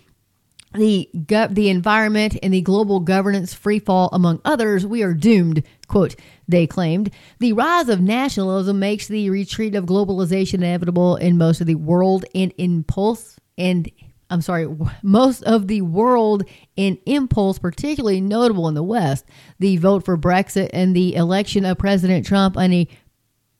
the 0.74 1.10
the 1.14 1.70
environment 1.70 2.38
and 2.44 2.54
the 2.54 2.62
global 2.62 3.00
governance 3.00 3.56
freefall 3.56 4.10
among 4.12 4.42
others, 4.46 4.86
we 4.86 5.02
are 5.04 5.14
doomed. 5.14 5.64
Quote, 5.88 6.16
they 6.48 6.68
claimed. 6.68 7.12
The 7.40 7.54
rise 7.54 7.90
of 7.90 8.02
nationalism 8.02 8.80
makes 8.80 9.08
the 9.08 9.30
retreat 9.30 9.74
of 9.74 9.86
globalization 9.86 10.56
inevitable 10.56 11.16
in 11.16 11.38
most 11.38 11.62
of 11.62 11.68
the 11.68 11.76
world 11.76 12.26
and 12.36 12.54
impulse 12.58 13.38
and 13.58 13.90
I'm 14.30 14.42
sorry, 14.42 14.68
most 15.04 15.44
of 15.44 15.68
the 15.68 15.82
world 15.82 16.44
in 16.76 17.00
impulse, 17.06 17.60
particularly 17.60 18.22
notable 18.22 18.68
in 18.68 18.76
the 18.76 18.84
West. 18.84 19.26
The 19.60 19.78
vote 19.78 20.06
for 20.06 20.18
Brexit 20.18 20.70
and 20.72 20.96
the 20.96 21.16
election 21.16 21.66
of 21.66 21.78
President 21.78 22.26
Trump 22.26 22.58
on 22.58 22.72
a 22.74 22.88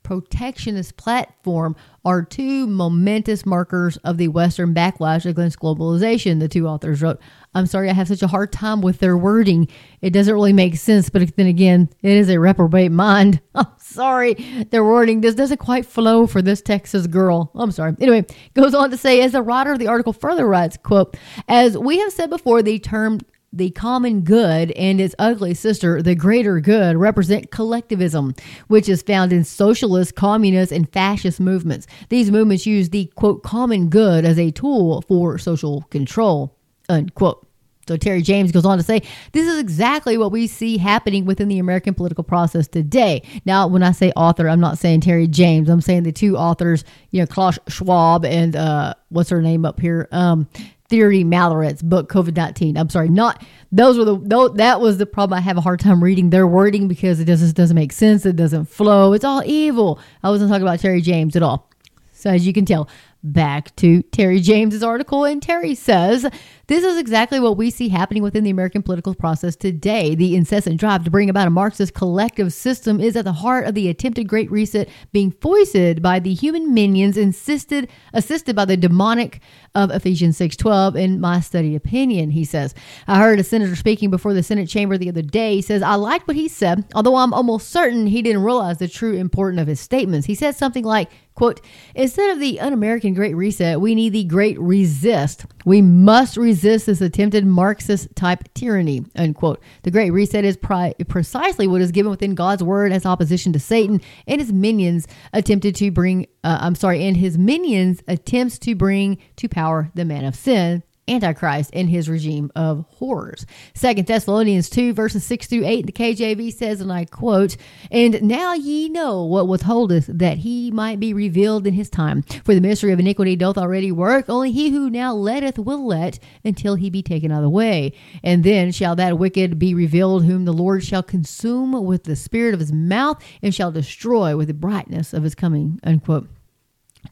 protectionist 0.04 0.98
platform 0.98 1.76
are 2.10 2.24
two 2.24 2.66
momentous 2.66 3.46
markers 3.46 3.98
of 3.98 4.18
the 4.18 4.30
Western 4.30 4.74
backlash 4.74 5.28
against 5.28 5.60
globalization, 5.60 6.40
the 6.40 6.48
two 6.48 6.68
authors 6.68 7.04
wrote. 7.04 7.20
I'm 7.54 7.68
sorry, 7.68 7.88
I 7.88 7.94
have 7.94 8.08
such 8.08 8.24
a 8.24 8.28
hard 8.28 8.52
time 8.52 8.82
with 8.82 8.98
their 8.98 9.16
wording. 9.16 9.68
It 10.02 10.10
doesn't 10.10 10.34
really 10.34 10.52
make 10.52 10.76
sense, 10.76 11.12
but 11.12 11.36
then 11.36 11.46
again, 11.46 11.88
it 12.02 12.12
is 12.12 12.30
a 12.30 12.40
reprobate 12.40 12.92
mind. 12.92 13.42
I'm 13.56 13.68
sorry, 13.78 14.34
their 14.72 14.84
wording 14.84 15.22
just 15.22 15.38
doesn't 15.38 15.60
quite 15.60 15.86
flow 15.86 16.26
for 16.26 16.42
this 16.42 16.64
Texas 16.64 17.06
girl. 17.06 17.52
I'm 17.54 17.70
sorry. 17.70 17.96
Anyway, 18.00 18.26
goes 18.56 18.74
on 18.74 18.90
to 18.90 18.98
say, 18.98 19.22
as 19.22 19.34
the 19.34 19.44
writer 19.44 19.72
of 19.72 19.78
the 19.78 19.88
article 19.88 20.14
further 20.14 20.48
writes, 20.48 20.78
quote, 20.78 21.16
as 21.48 21.78
we 21.78 22.00
have 22.00 22.12
said 22.12 22.32
before, 22.32 22.64
the 22.64 22.80
term 22.80 23.20
the 23.52 23.72
common 23.72 24.22
good 24.22 24.72
and 24.72 25.02
its 25.02 25.16
ugly 25.18 25.54
sister, 25.54 26.02
the 26.02 26.16
greater 26.16 26.60
good, 26.60 26.98
represent 26.98 27.52
collectivism, 27.52 28.36
which 28.68 28.88
is 28.88 29.02
found 29.02 29.34
in 29.34 29.44
socialist, 29.44 30.16
communist, 30.16 30.72
and 30.72 30.92
fascist 30.92 31.40
movements. 31.40 31.88
These 32.10 32.32
movements 32.32 32.66
use 32.66 32.90
the 32.90 33.12
quote 33.16 33.44
common 33.44 33.90
good 33.90 34.26
as 34.26 34.38
a 34.38 34.52
tool 34.52 35.02
for 35.04 35.38
social 35.38 35.82
control. 35.90 36.56
Unquote. 36.88 37.46
So 37.88 37.98
Terry 37.98 38.22
James 38.22 38.52
goes 38.52 38.66
on 38.66 38.78
to 38.78 38.84
say, 38.84 39.02
this 39.32 39.48
is 39.48 39.58
exactly 39.58 40.16
what 40.16 40.32
we 40.32 40.46
see 40.46 40.78
happening 40.78 41.26
within 41.26 41.48
the 41.48 41.58
American 41.58 41.96
political 41.96 42.24
process 42.24 42.68
today. 42.68 43.24
Now, 43.46 43.66
when 43.66 43.82
I 43.82 43.94
say 43.94 44.12
author, 44.16 44.48
I'm 44.48 44.60
not 44.60 44.78
saying 44.78 45.02
Terry 45.02 45.26
James. 45.26 45.70
I'm 45.70 45.82
saying 45.82 46.04
the 46.04 46.12
two 46.12 46.38
authors, 46.38 46.84
you 47.10 47.20
know, 47.20 47.26
Klaus 47.26 47.58
Schwab 47.68 48.26
and 48.26 48.56
uh, 48.56 48.94
what's 49.10 49.32
her 49.32 49.42
name 49.42 49.66
up 49.66 49.80
here? 49.80 50.08
Um, 50.12 50.48
Thierry 50.90 51.24
Malleret's 51.24 51.82
book 51.82 52.12
COVID 52.12 52.36
nineteen. 52.36 52.78
I'm 52.78 52.90
sorry, 52.90 53.10
not 53.10 53.44
those 53.72 53.98
were 53.98 54.06
the 54.06 54.20
those, 54.20 54.54
that 54.56 54.82
was 54.82 54.98
the 54.98 55.06
problem. 55.06 55.38
I 55.38 55.42
have 55.42 55.58
a 55.58 55.62
hard 55.62 55.80
time 55.80 56.04
reading 56.04 56.32
their 56.32 56.48
wording 56.48 56.88
because 56.88 57.20
it 57.20 57.26
just 57.26 57.56
doesn't 57.56 57.76
make 57.76 57.92
sense. 57.92 58.26
It 58.26 58.36
doesn't 58.36 58.66
flow. 58.66 59.14
It's 59.14 59.24
all 59.24 59.44
evil. 59.46 60.00
I 60.24 60.30
wasn't 60.30 60.50
talking 60.50 60.64
about 60.64 60.80
Terry 60.80 61.02
James 61.02 61.36
at 61.36 61.44
all. 61.44 61.70
So 62.12 62.32
as 62.32 62.46
you 62.46 62.52
can 62.52 62.66
tell, 62.66 62.90
back 63.24 63.76
to 63.78 64.02
Terry 64.04 64.40
James's 64.40 64.84
article, 64.84 65.26
and 65.26 65.42
Terry 65.42 65.76
says 65.76 66.26
this 66.68 66.84
is 66.84 66.98
exactly 66.98 67.40
what 67.40 67.58
we 67.58 67.70
see 67.70 67.90
happening 67.90 68.24
within 68.24 68.44
the 68.44 68.50
American 68.50 68.84
political 68.84 69.16
process 69.16 69.56
today. 69.56 70.16
The 70.16 70.36
incessant 70.36 70.80
drive 70.80 71.04
to 71.04 71.12
bring 71.12 71.30
about 71.30 71.48
a 71.48 71.52
Marxist 71.52 71.94
collective 71.94 72.54
system 72.54 73.02
is 73.02 73.16
at 73.16 73.26
the 73.26 73.34
heart 73.34 73.66
of 73.66 73.74
the 73.74 73.90
attempted 73.90 74.28
Great 74.28 74.52
Reset 74.52 74.88
being 75.12 75.32
foisted 75.32 76.02
by 76.02 76.20
the 76.20 76.34
human 76.34 76.74
minions 76.74 77.18
insisted 77.18 77.90
assisted 78.14 78.56
by 78.56 78.66
the 78.66 78.78
demonic 78.78 79.42
of 79.76 79.92
Ephesians 79.92 80.38
6:12 80.38 80.96
in 80.96 81.20
my 81.20 81.40
study 81.40 81.76
opinion, 81.76 82.32
he 82.32 82.46
says. 82.46 82.74
I 83.08 83.20
heard 83.20 83.40
a 83.40 83.44
senator 83.44 83.76
speaking 83.76 84.10
before 84.10 84.34
the 84.34 84.44
Senate 84.44 84.70
chamber 84.70 84.98
the 84.98 85.10
other 85.10 85.22
day. 85.22 85.56
He 85.56 85.62
says, 85.62 85.82
"I 85.82 85.96
liked 85.96 86.28
what 86.28 86.38
he 86.38 86.48
said, 86.48 86.86
although 86.94 87.16
I'm 87.18 87.34
almost 87.34 87.70
certain 87.70 88.08
he 88.08 88.22
didn't 88.22 88.44
realize 88.44 88.78
the 88.78 88.88
true 88.88 89.14
importance 89.14 89.62
of 89.62 89.68
his 89.68 89.80
statements." 89.80 90.28
He 90.28 90.36
said 90.36 90.56
something 90.56 90.86
like, 90.86 91.10
quote, 91.40 91.62
"Instead 91.96 92.30
of 92.30 92.40
the 92.40 92.60
un-American 92.60 93.16
Great 93.16 93.36
Reset, 93.36 93.82
we 93.82 93.96
need 93.96 94.14
the 94.14 94.26
Great 94.26 94.60
Resist. 94.60 95.46
We 95.66 95.82
must 95.82 96.38
resist 96.38 96.60
resist 96.60 96.88
this 96.88 97.00
attempted 97.00 97.46
Marxist 97.46 98.14
type 98.16 98.44
tyranny, 98.54 99.06
unquote. 99.16 99.62
The 99.84 99.92
Great 99.92 100.12
Reset 100.12 100.44
is 100.44 100.58
pri- 100.58 100.94
precisely 101.08 101.68
what 101.68 101.80
is 101.80 101.92
given 101.92 102.10
within 102.10 102.36
God's 102.36 102.62
word 102.62 102.92
as 102.92 103.06
opposition 103.06 103.54
to 103.54 103.60
Satan 103.60 104.02
and 104.28 104.42
his 104.42 104.52
minions 104.52 105.08
attempted 105.32 105.76
to 105.76 105.90
bring, 105.90 106.28
uh, 106.44 106.58
I'm 106.60 106.76
sorry, 106.76 107.06
and 107.06 107.16
his 107.16 107.38
minions 107.38 108.02
attempts 108.08 108.60
to 108.60 108.76
bring 108.76 109.20
to 109.38 109.48
power 109.48 109.90
the 109.96 110.04
man 110.04 110.26
of 110.26 110.36
sin, 110.36 110.84
Antichrist 111.10 111.72
and 111.74 111.90
his 111.90 112.08
regime 112.08 112.52
of 112.56 112.86
horrors. 112.90 113.46
Second 113.74 114.08
Thessalonians 114.08 114.70
2, 114.70 114.94
verses 114.94 115.24
6 115.26 115.48
through 115.48 115.66
8, 115.66 115.86
the 115.86 115.92
KJV 115.92 116.54
says, 116.54 116.82
and 116.82 116.92
I 116.92 117.06
quote, 117.06 117.58
And 117.92 118.22
now 118.22 118.54
ye 118.54 118.90
know 118.90 119.24
what 119.26 119.48
withholdeth, 119.48 120.06
that 120.08 120.40
he 120.40 120.72
might 120.72 121.00
be 121.00 121.14
revealed 121.14 121.68
in 121.68 121.74
his 121.74 121.90
time. 121.90 122.22
For 122.44 122.54
the 122.54 122.62
mystery 122.62 122.92
of 122.92 123.00
iniquity 123.00 123.36
doth 123.36 123.58
already 123.58 123.92
work, 123.92 124.30
only 124.30 124.52
he 124.52 124.70
who 124.70 124.90
now 124.90 125.14
letteth 125.14 125.58
will 125.58 125.86
let 125.86 126.20
until 126.46 126.76
he 126.76 126.90
be 126.90 127.02
taken 127.02 127.32
out 127.32 127.40
of 127.40 127.44
the 127.44 127.50
way. 127.50 127.94
And 128.24 128.44
then 128.44 128.72
shall 128.72 128.96
that 128.96 129.18
wicked 129.18 129.60
be 129.60 129.74
revealed, 129.74 130.26
whom 130.26 130.46
the 130.46 130.54
Lord 130.54 130.84
shall 130.84 131.04
consume 131.04 131.72
with 131.84 132.04
the 132.04 132.16
spirit 132.16 132.54
of 132.54 132.60
his 132.60 132.72
mouth, 132.72 133.24
and 133.42 133.54
shall 133.54 133.72
destroy 133.72 134.38
with 134.38 134.48
the 134.48 134.54
brightness 134.54 135.14
of 135.14 135.24
his 135.24 135.36
coming. 135.36 135.80
Unquote. 135.84 136.28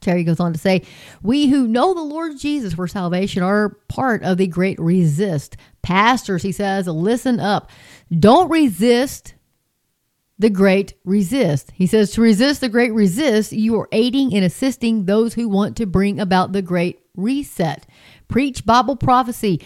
Terry 0.00 0.24
goes 0.24 0.40
on 0.40 0.52
to 0.52 0.58
say, 0.58 0.82
We 1.22 1.48
who 1.48 1.66
know 1.66 1.94
the 1.94 2.02
Lord 2.02 2.38
Jesus 2.38 2.74
for 2.74 2.86
salvation 2.86 3.42
are 3.42 3.76
part 3.88 4.22
of 4.22 4.38
the 4.38 4.46
great 4.46 4.78
resist. 4.78 5.56
Pastors, 5.82 6.42
he 6.42 6.52
says, 6.52 6.86
listen 6.86 7.40
up. 7.40 7.70
Don't 8.16 8.50
resist 8.50 9.34
the 10.38 10.50
great 10.50 10.94
resist. 11.04 11.72
He 11.74 11.86
says, 11.86 12.12
To 12.12 12.20
resist 12.20 12.60
the 12.60 12.68
great 12.68 12.92
resist, 12.92 13.52
you 13.52 13.78
are 13.80 13.88
aiding 13.92 14.34
and 14.34 14.44
assisting 14.44 15.04
those 15.04 15.34
who 15.34 15.48
want 15.48 15.76
to 15.78 15.86
bring 15.86 16.20
about 16.20 16.52
the 16.52 16.62
great 16.62 17.00
reset. 17.16 17.86
Preach 18.28 18.64
Bible 18.64 18.96
prophecy. 18.96 19.60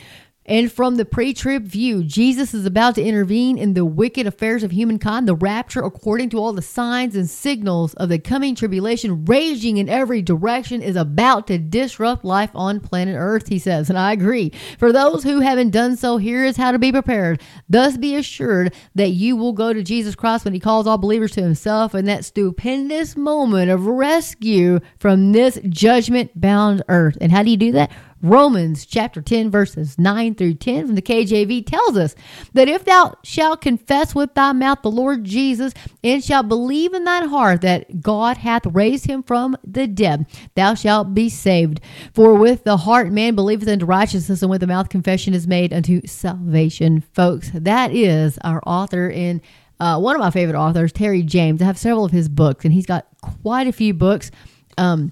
And 0.44 0.72
from 0.72 0.96
the 0.96 1.05
pre 1.05 1.33
trib 1.33 1.66
view, 1.66 2.02
Jesus 2.02 2.52
is 2.52 2.66
about 2.66 2.96
to 2.96 3.02
intervene 3.02 3.57
in 3.57 3.74
the 3.74 3.85
wicked 3.85 4.26
affairs 4.26 4.64
of 4.64 4.72
humankind. 4.72 5.28
The 5.28 5.37
rapture, 5.37 5.83
according 5.83 6.31
to 6.31 6.38
all 6.38 6.52
the 6.52 6.62
signs 6.62 7.14
and 7.14 7.31
signals 7.31 7.94
of 7.94 8.09
the 8.09 8.18
coming 8.18 8.57
tribulation 8.57 9.24
raging 9.24 9.76
in 9.76 9.88
every 9.88 10.20
direction, 10.20 10.83
is 10.83 10.96
about 10.96 11.46
to 11.46 11.59
disrupt 11.59 12.24
life 12.24 12.50
on 12.55 12.81
planet 12.81 13.14
Earth, 13.16 13.48
he 13.48 13.59
says. 13.61 13.88
And 13.88 13.98
I 13.98 14.12
agree. 14.12 14.50
For 14.78 14.92
those 14.92 15.22
who 15.22 15.40
haven't 15.40 15.70
done 15.70 15.96
so, 15.96 16.16
here 16.16 16.44
is 16.44 16.57
how 16.57 16.72
to 16.72 16.78
be 16.78 16.90
prepared. 16.90 17.40
Thus 17.68 17.96
be 17.96 18.16
assured 18.16 18.74
that 18.96 19.11
you 19.11 19.37
will 19.37 19.52
go 19.52 19.72
to 19.72 19.83
Jesus 19.83 20.16
Christ 20.16 20.44
when 20.44 20.55
he 20.55 20.61
calls 20.61 20.88
all 20.88 20.98
believers 20.98 21.33
to 21.33 21.42
himself 21.42 21.94
in 21.94 22.07
that 22.07 22.24
stupendous 22.24 23.16
moment 23.16 23.70
of 23.70 23.87
rescue 23.87 24.81
from 24.98 25.31
this 25.31 25.61
judgment 25.68 26.40
bound 26.40 26.83
earth. 26.88 27.16
And 27.20 27.31
how 27.31 27.44
do 27.44 27.50
you 27.50 27.57
do 27.57 27.72
that? 27.72 27.92
Romans 28.22 28.87
chapter 28.87 29.20
10, 29.20 29.50
verses 29.50 29.98
9 29.98 30.37
through 30.37 30.54
10 30.54 30.87
from 30.87 30.94
the 30.94 31.02
KJV 31.02 31.66
tells 31.66 31.96
us 31.96 32.14
that 32.52 32.68
if 32.68 32.85
thou 32.85 33.16
shalt 33.24 33.61
confess 33.61 34.14
with 34.14 34.32
thy 34.35 34.52
mouth 34.52 34.78
the 34.82 34.90
Lord 34.90 35.24
Jesus 35.24 35.74
and 36.04 36.22
shalt 36.22 36.48
believe 36.48 36.94
in 36.94 37.02
thine 37.02 37.28
heart 37.28 37.62
that 37.62 38.00
God 38.00 38.37
hath 38.37 38.64
raised 38.66 39.06
him 39.06 39.24
from 39.24 39.56
the 39.64 39.88
dead, 39.88 40.26
thou 40.54 40.74
shalt 40.74 41.14
be 41.14 41.28
saved. 41.28 41.80
For 42.14 42.35
with 42.35 42.62
the 42.62 42.76
heart 42.76 43.11
man 43.11 43.35
believeth 43.35 43.68
unto 43.68 43.87
righteousness, 43.87 44.40
and 44.40 44.50
with 44.50 44.61
the 44.61 44.66
mouth 44.68 44.88
confession 44.88 45.35
is 45.35 45.48
made 45.48 45.72
unto 45.72 46.00
salvation. 46.06 47.00
Folks, 47.12 47.50
that 47.52 47.92
is 47.92 48.38
our 48.44 48.62
author 48.64 49.11
in 49.11 49.42
uh, 49.80 49.98
one 49.98 50.14
of 50.14 50.20
my 50.20 50.30
favorite 50.30 50.56
authors, 50.56 50.92
Terry 50.92 51.24
James. 51.24 51.61
I 51.61 51.64
have 51.64 51.76
several 51.76 52.04
of 52.04 52.12
his 52.12 52.28
books, 52.28 52.64
and 52.64 52.72
he's 52.72 52.87
got 52.87 53.08
quite 53.20 53.66
a 53.66 53.72
few 53.72 53.92
books. 53.92 54.30
Um, 54.78 55.11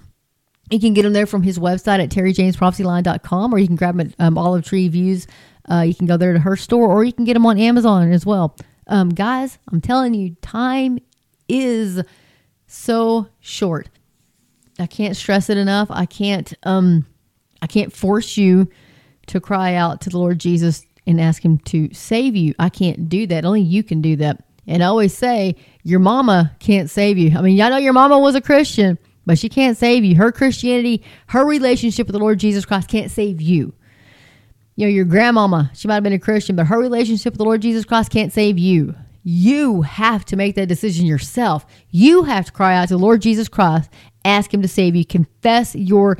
you 0.71 0.79
can 0.79 0.93
get 0.93 1.03
them 1.03 1.13
there 1.13 1.25
from 1.25 1.43
his 1.43 1.59
website 1.59 2.01
at 2.01 2.09
terryjamesprophecyline.com 2.09 3.53
or 3.53 3.57
you 3.59 3.67
can 3.67 3.75
grab 3.75 3.97
them 3.97 4.07
at 4.07 4.25
um, 4.25 4.37
Olive 4.37 4.65
Tree 4.65 4.87
Views 4.87 5.27
Uh, 5.69 5.81
you 5.81 5.93
can 5.93 6.07
go 6.07 6.17
there 6.17 6.33
to 6.33 6.39
her 6.39 6.55
store 6.55 6.87
or 6.87 7.03
you 7.03 7.13
can 7.13 7.25
get 7.25 7.33
them 7.33 7.45
on 7.45 7.57
Amazon 7.59 8.11
as 8.11 8.25
well. 8.25 8.55
Um, 8.87 9.09
guys, 9.09 9.59
I'm 9.71 9.81
telling 9.81 10.13
you, 10.13 10.35
time 10.41 10.99
is 11.47 12.01
so 12.67 13.27
short. 13.39 13.89
I 14.79 14.87
can't 14.87 15.15
stress 15.15 15.49
it 15.49 15.57
enough. 15.57 15.89
I 15.91 16.05
can't 16.05 16.53
um 16.63 17.05
I 17.61 17.67
can't 17.67 17.93
force 17.93 18.37
you 18.37 18.67
to 19.27 19.39
cry 19.39 19.75
out 19.75 20.01
to 20.01 20.09
the 20.09 20.17
Lord 20.17 20.39
Jesus 20.39 20.85
and 21.05 21.21
ask 21.21 21.43
him 21.43 21.57
to 21.59 21.93
save 21.93 22.35
you. 22.35 22.53
I 22.57 22.69
can't 22.69 23.07
do 23.09 23.27
that. 23.27 23.45
Only 23.45 23.61
you 23.61 23.83
can 23.83 24.01
do 24.01 24.15
that. 24.17 24.43
And 24.67 24.83
I 24.83 24.87
always 24.87 25.15
say 25.15 25.55
your 25.83 25.99
mama 25.99 26.55
can't 26.59 26.89
save 26.89 27.17
you. 27.17 27.37
I 27.37 27.41
mean, 27.41 27.59
I 27.61 27.69
know 27.69 27.77
your 27.77 27.93
mama 27.93 28.17
was 28.19 28.35
a 28.35 28.41
Christian, 28.41 28.97
but 29.31 29.39
she 29.39 29.47
can't 29.47 29.77
save 29.77 30.03
you. 30.03 30.17
Her 30.17 30.29
Christianity, 30.29 31.01
her 31.27 31.45
relationship 31.45 32.05
with 32.05 32.15
the 32.15 32.19
Lord 32.19 32.37
Jesus 32.37 32.65
Christ 32.65 32.89
can't 32.89 33.09
save 33.09 33.39
you. 33.39 33.73
You 34.75 34.87
know, 34.87 34.91
your 34.91 35.05
grandmama, 35.05 35.71
she 35.73 35.87
might 35.87 35.93
have 35.93 36.03
been 36.03 36.11
a 36.11 36.19
Christian, 36.19 36.57
but 36.57 36.65
her 36.65 36.77
relationship 36.77 37.31
with 37.31 37.37
the 37.37 37.45
Lord 37.45 37.61
Jesus 37.61 37.85
Christ 37.85 38.11
can't 38.11 38.33
save 38.33 38.59
you. 38.59 38.93
You 39.23 39.83
have 39.83 40.25
to 40.25 40.35
make 40.35 40.55
that 40.55 40.67
decision 40.67 41.05
yourself. 41.05 41.65
You 41.91 42.23
have 42.23 42.47
to 42.47 42.51
cry 42.51 42.75
out 42.75 42.89
to 42.89 42.95
the 42.95 42.99
Lord 42.99 43.21
Jesus 43.21 43.47
Christ, 43.47 43.89
ask 44.25 44.53
him 44.53 44.61
to 44.63 44.67
save 44.67 44.97
you, 44.97 45.05
confess 45.05 45.75
your 45.75 46.17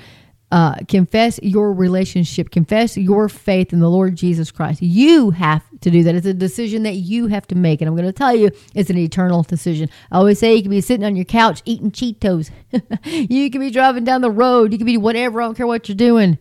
uh, 0.52 0.76
confess 0.88 1.40
your 1.42 1.74
relationship, 1.74 2.50
confess 2.52 2.98
your 2.98 3.30
faith 3.30 3.72
in 3.72 3.80
the 3.80 3.90
Lord 3.90 4.16
Jesus 4.16 4.52
Christ. 4.52 4.82
You 4.82 5.32
have 5.32 5.64
to 5.80 5.90
do 5.90 6.04
that. 6.04 6.14
It's 6.14 6.28
a 6.28 6.34
decision 6.34 6.84
that 6.84 6.96
you 6.96 7.28
have 7.28 7.48
to 7.48 7.56
make. 7.56 7.82
And 7.82 7.88
I'm 7.88 7.96
going 7.96 8.06
to 8.06 8.14
tell 8.14 8.36
you, 8.36 8.52
it's 8.76 8.90
an 8.90 8.98
eternal 8.98 9.44
decision. 9.44 9.90
I 10.12 10.18
always 10.18 10.40
say 10.40 10.56
you 10.56 10.62
can 10.62 10.72
be 10.72 10.82
sitting 10.82 11.06
on 11.06 11.16
your 11.16 11.26
couch 11.26 11.62
eating 11.64 11.92
Cheetos. 11.92 12.52
you 13.06 13.50
can 13.50 13.62
be 13.62 13.72
driving 13.72 14.04
down 14.04 14.22
the 14.22 14.32
road. 14.32 14.74
You 14.74 14.78
can 14.78 14.86
be 14.86 14.98
whatever. 14.98 15.42
I 15.42 15.46
don't 15.46 15.56
care 15.56 15.68
what 15.68 15.88
you're 15.88 15.96
doing. 15.96 16.38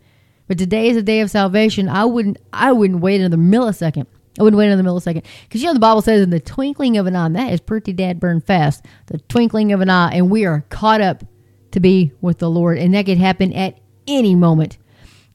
But 0.49 0.59
today 0.59 0.89
is 0.89 0.97
a 0.97 1.03
day 1.03 1.21
of 1.21 1.31
salvation. 1.31 1.89
I 1.89 2.05
wouldn't. 2.05 2.39
I 2.53 2.73
wouldn't 2.73 3.01
wait 3.01 3.21
another 3.21 3.37
millisecond. 3.37 4.07
I 4.39 4.43
wouldn't 4.43 4.59
wait 4.59 4.67
another 4.67 4.83
millisecond 4.83 5.25
because 5.43 5.61
you 5.61 5.69
know 5.69 5.75
the 5.75 5.81
Bible 5.81 6.03
says 6.03 6.23
in 6.23 6.31
the 6.31 6.41
twinkling 6.41 6.97
of 6.97 7.07
an 7.07 7.15
eye. 7.15 7.29
that 7.29 7.53
is 7.53 7.61
pretty 7.61 7.93
dad 7.93 8.19
burn 8.19 8.41
fast. 8.41 8.85
The 9.07 9.19
twinkling 9.19 9.73
of 9.73 9.81
an 9.81 9.91
eye, 9.91 10.11
and 10.15 10.31
we 10.31 10.47
are 10.47 10.65
caught 10.69 11.01
up 11.01 11.23
to 11.71 11.79
be 11.79 12.13
with 12.21 12.39
the 12.39 12.51
Lord, 12.51 12.79
and 12.79 12.93
that 12.95 13.07
could 13.07 13.19
happen 13.19 13.53
at 13.53 13.79
any 14.07 14.35
moment. 14.35 14.79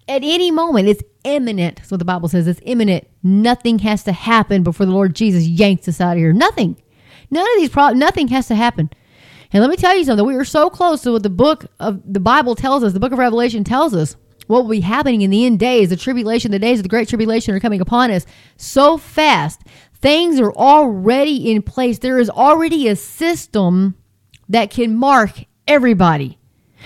At 0.08 0.22
any 0.24 0.52
moment, 0.52 0.88
it's 0.88 1.04
imminent. 1.24 1.78
That's 1.78 1.92
what 1.92 1.98
the 1.98 2.06
Bible 2.06 2.30
says. 2.30 2.48
It's 2.48 2.60
imminent. 2.64 3.08
Nothing 3.24 3.80
has 3.80 4.04
to 4.04 4.12
happen 4.12 4.64
before 4.64 4.86
the 4.86 4.92
Lord 4.92 5.16
Jesus 5.16 5.48
yanks 5.48 5.88
us 5.88 6.00
out 6.00 6.14
of 6.14 6.18
here. 6.20 6.34
Nothing. 6.34 6.82
None 7.32 7.42
of 7.42 7.58
these 7.58 7.70
problems. 7.70 8.00
Nothing 8.00 8.28
has 8.28 8.48
to 8.48 8.56
happen. 8.56 8.90
And 9.52 9.62
let 9.62 9.70
me 9.70 9.78
tell 9.78 9.98
you 9.98 10.04
something. 10.04 10.26
We 10.26 10.36
are 10.36 10.46
so 10.46 10.70
close 10.70 11.02
to 11.02 11.14
what 11.14 11.24
the 11.24 11.30
book 11.30 11.66
of 11.80 12.02
the 12.06 12.20
Bible 12.20 12.56
tells 12.56 12.84
us. 12.84 12.94
The 12.94 13.00
book 13.00 13.12
of 13.12 13.20
Revelation 13.20 13.64
tells 13.64 13.96
us 13.96 14.16
what 14.48 14.64
will 14.64 14.70
be 14.70 14.82
happening 14.82 15.22
in 15.22 15.32
the 15.32 15.46
end 15.46 15.60
days. 15.60 15.90
The 15.90 15.96
tribulation, 15.96 16.52
the 16.52 16.60
days 16.60 16.80
of 16.80 16.84
the 16.84 16.90
great 16.90 17.10
tribulation 17.10 17.56
are 17.56 17.60
coming 17.60 17.82
upon 17.82 18.12
us 18.12 18.26
so 18.58 18.98
fast. 18.98 19.62
Things 19.96 20.40
are 20.40 20.54
already 20.54 21.52
in 21.52 21.64
place. 21.64 22.00
There 22.00 22.20
is 22.20 22.30
already 22.30 22.88
a 22.88 22.96
system 22.96 23.96
that 24.50 24.70
can 24.70 24.96
mark 24.96 25.46
everybody. 25.68 26.38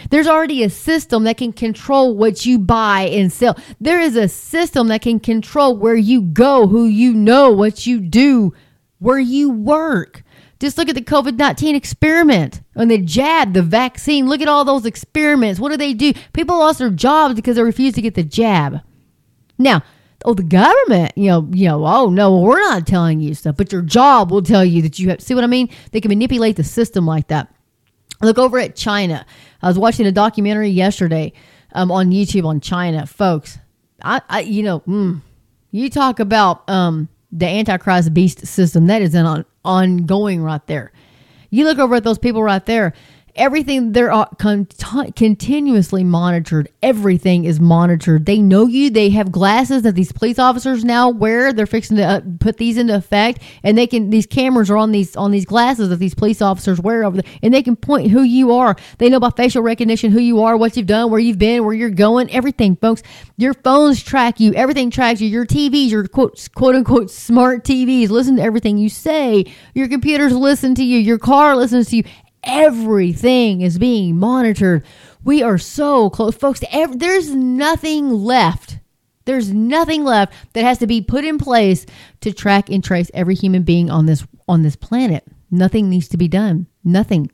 There's 0.09 0.27
already 0.27 0.63
a 0.63 0.69
system 0.69 1.23
that 1.23 1.37
can 1.37 1.53
control 1.53 2.15
what 2.15 2.45
you 2.45 2.59
buy 2.59 3.01
and 3.01 3.31
sell. 3.31 3.57
There 3.79 3.99
is 3.99 4.15
a 4.15 4.27
system 4.27 4.87
that 4.87 5.01
can 5.01 5.19
control 5.19 5.77
where 5.77 5.95
you 5.95 6.21
go, 6.21 6.67
who 6.67 6.85
you 6.85 7.13
know, 7.13 7.51
what 7.51 7.85
you 7.85 7.99
do, 7.99 8.53
where 8.99 9.19
you 9.19 9.49
work. 9.49 10.23
Just 10.59 10.77
look 10.77 10.89
at 10.89 10.95
the 10.95 11.01
COVID 11.01 11.37
19 11.37 11.75
experiment 11.75 12.61
and 12.75 12.91
the 12.91 12.97
jab, 12.97 13.53
the 13.53 13.61
vaccine. 13.61 14.27
Look 14.27 14.41
at 14.41 14.49
all 14.49 14.65
those 14.65 14.85
experiments. 14.85 15.59
What 15.59 15.69
do 15.69 15.77
they 15.77 15.93
do? 15.93 16.13
People 16.33 16.59
lost 16.59 16.79
their 16.79 16.89
jobs 16.89 17.35
because 17.35 17.55
they 17.55 17.63
refused 17.63 17.95
to 17.95 18.01
get 18.01 18.15
the 18.15 18.23
jab. 18.23 18.81
Now, 19.57 19.83
oh, 20.25 20.33
the 20.33 20.43
government, 20.43 21.13
you 21.15 21.27
know, 21.27 21.47
you 21.53 21.67
know, 21.67 21.85
oh 21.85 22.09
no, 22.09 22.39
we're 22.39 22.59
not 22.59 22.85
telling 22.85 23.21
you 23.21 23.33
stuff, 23.33 23.55
but 23.55 23.71
your 23.71 23.81
job 23.81 24.31
will 24.31 24.41
tell 24.41 24.65
you 24.65 24.81
that 24.81 24.99
you 24.99 25.09
have. 25.09 25.21
See 25.21 25.33
what 25.33 25.45
I 25.45 25.47
mean? 25.47 25.69
They 25.91 26.01
can 26.01 26.09
manipulate 26.09 26.57
the 26.57 26.63
system 26.63 27.05
like 27.05 27.27
that. 27.29 27.53
Look 28.21 28.37
over 28.37 28.59
at 28.59 28.75
China. 28.75 29.25
I 29.61 29.67
was 29.67 29.79
watching 29.79 30.05
a 30.05 30.11
documentary 30.11 30.69
yesterday 30.69 31.33
um, 31.73 31.91
on 31.91 32.11
YouTube 32.11 32.45
on 32.45 32.59
China, 32.59 33.05
folks. 33.05 33.57
I, 34.01 34.21
I 34.29 34.41
you 34.41 34.63
know, 34.63 34.81
mm, 34.81 35.21
you 35.71 35.89
talk 35.89 36.19
about 36.19 36.69
um, 36.69 37.07
the 37.31 37.45
Antichrist 37.45 38.13
beast 38.13 38.45
system 38.45 38.87
that 38.87 39.01
is 39.01 39.15
an 39.15 39.25
on, 39.25 39.45
ongoing 39.63 40.41
right 40.41 40.65
there. 40.67 40.91
You 41.49 41.65
look 41.65 41.79
over 41.79 41.95
at 41.95 42.03
those 42.03 42.19
people 42.19 42.43
right 42.43 42.65
there 42.65 42.93
everything 43.39 43.93
they're 43.93 44.11
con- 44.37 44.67
continuously 45.15 46.03
monitored. 46.03 46.69
Everything 46.83 47.45
is 47.45 47.59
monitored. 47.59 48.25
They 48.25 48.39
know 48.39 48.67
you. 48.67 48.89
They 48.89 49.09
have 49.11 49.31
glasses 49.31 49.81
that 49.83 49.95
these 49.95 50.11
police 50.11 50.37
officers 50.37 50.83
now 50.83 51.09
wear. 51.09 51.53
They're 51.53 51.65
fixing 51.65 51.97
to 51.97 52.03
uh, 52.03 52.21
put 52.39 52.57
these 52.57 52.77
into 52.77 52.95
effect. 52.95 53.41
And 53.63 53.77
they 53.77 53.87
can 53.87 54.09
these 54.09 54.25
cameras 54.25 54.69
are 54.69 54.77
on 54.77 54.91
these 54.91 55.15
on 55.15 55.31
these 55.31 55.45
glasses 55.45 55.89
that 55.89 55.95
these 55.95 56.13
police 56.13 56.41
officers 56.41 56.79
wear 56.79 57.03
over 57.03 57.21
there 57.21 57.31
and 57.41 57.53
they 57.53 57.63
can 57.63 57.75
point 57.75 58.11
who 58.11 58.21
you 58.21 58.53
are. 58.53 58.75
They 58.97 59.09
know 59.09 59.19
by 59.19 59.31
facial 59.31 59.63
recognition 59.63 60.11
who 60.11 60.19
you 60.19 60.41
are 60.43 60.57
what 60.57 60.75
you've 60.75 60.85
done 60.85 61.09
where 61.09 61.19
you've 61.19 61.39
been 61.39 61.63
where 61.63 61.73
you're 61.73 61.89
going 61.89 62.29
everything 62.31 62.75
folks. 62.75 63.01
Your 63.37 63.53
phones 63.53 64.03
track 64.03 64.39
you. 64.39 64.53
Everything 64.53 64.91
tracks 64.91 65.21
you. 65.21 65.29
Your 65.29 65.45
tvs 65.45 65.89
your 65.89 66.07
quote 66.07 66.47
quote 66.53 66.75
unquote 66.75 67.09
smart 67.09 67.63
tvs 67.63 68.09
listen 68.09 68.35
to 68.35 68.41
everything 68.43 68.77
you 68.77 68.89
say. 68.89 69.45
Your 69.73 69.87
computers 69.87 70.33
listen 70.33 70.75
to 70.75 70.83
you. 70.83 70.99
Your 70.99 71.17
car 71.17 71.55
listens 71.55 71.89
to 71.89 71.97
you 71.97 72.03
Everything 72.51 73.61
is 73.61 73.77
being 73.77 74.17
monitored. 74.17 74.83
We 75.23 75.43
are 75.43 75.57
so 75.57 76.09
close, 76.09 76.35
folks. 76.35 76.61
There's 76.95 77.33
nothing 77.33 78.09
left. 78.09 78.79
There's 79.25 79.53
nothing 79.53 80.03
left 80.03 80.33
that 80.53 80.63
has 80.63 80.79
to 80.79 80.87
be 80.87 81.01
put 81.01 81.23
in 81.23 81.37
place 81.37 81.85
to 82.21 82.33
track 82.33 82.69
and 82.69 82.83
trace 82.83 83.11
every 83.13 83.35
human 83.35 83.63
being 83.63 83.89
on 83.89 84.05
this 84.07 84.25
on 84.47 84.63
this 84.63 84.75
planet. 84.75 85.23
Nothing 85.51 85.89
needs 85.89 86.07
to 86.09 86.17
be 86.17 86.27
done. 86.27 86.67
Nothing. 86.83 87.29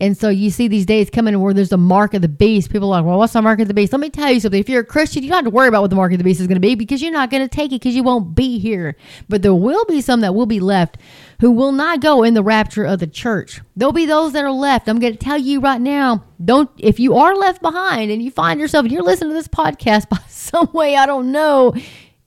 And 0.00 0.16
so 0.16 0.28
you 0.28 0.50
see 0.50 0.66
these 0.66 0.86
days 0.86 1.08
coming 1.08 1.38
where 1.40 1.54
there's 1.54 1.72
a 1.72 1.76
mark 1.76 2.14
of 2.14 2.22
the 2.22 2.28
beast. 2.28 2.70
People 2.70 2.88
are 2.88 3.00
like, 3.00 3.04
well, 3.04 3.18
what's 3.18 3.32
the 3.32 3.42
mark 3.42 3.60
of 3.60 3.68
the 3.68 3.74
beast? 3.74 3.92
Let 3.92 4.00
me 4.00 4.10
tell 4.10 4.30
you 4.30 4.40
something. 4.40 4.58
If 4.58 4.68
you're 4.68 4.80
a 4.80 4.86
Christian, 4.86 5.22
you 5.22 5.28
don't 5.28 5.36
have 5.36 5.44
to 5.44 5.50
worry 5.50 5.68
about 5.68 5.82
what 5.82 5.90
the 5.90 5.96
mark 5.96 6.12
of 6.12 6.18
the 6.18 6.24
beast 6.24 6.40
is 6.40 6.48
going 6.48 6.56
to 6.56 6.60
be 6.60 6.74
because 6.74 7.00
you're 7.00 7.12
not 7.12 7.30
going 7.30 7.42
to 7.42 7.48
take 7.48 7.70
it 7.70 7.80
because 7.80 7.94
you 7.94 8.02
won't 8.02 8.34
be 8.34 8.58
here. 8.58 8.96
But 9.28 9.42
there 9.42 9.54
will 9.54 9.84
be 9.84 10.00
some 10.00 10.20
that 10.22 10.34
will 10.34 10.46
be 10.46 10.58
left 10.58 10.98
who 11.40 11.52
will 11.52 11.72
not 11.72 12.00
go 12.00 12.24
in 12.24 12.34
the 12.34 12.42
rapture 12.42 12.84
of 12.84 12.98
the 12.98 13.06
church. 13.06 13.60
There'll 13.76 13.92
be 13.92 14.06
those 14.06 14.32
that 14.32 14.44
are 14.44 14.50
left. 14.50 14.88
I'm 14.88 14.98
going 14.98 15.12
to 15.12 15.18
tell 15.18 15.38
you 15.38 15.60
right 15.60 15.80
now, 15.80 16.24
don't, 16.44 16.70
if 16.78 16.98
you 16.98 17.16
are 17.16 17.36
left 17.36 17.62
behind 17.62 18.10
and 18.10 18.20
you 18.20 18.30
find 18.30 18.58
yourself, 18.58 18.84
and 18.84 18.92
you're 18.92 19.02
listening 19.02 19.30
to 19.30 19.34
this 19.34 19.48
podcast 19.48 20.08
by 20.10 20.18
some 20.28 20.72
way, 20.72 20.96
I 20.96 21.06
don't 21.06 21.30
know, 21.30 21.74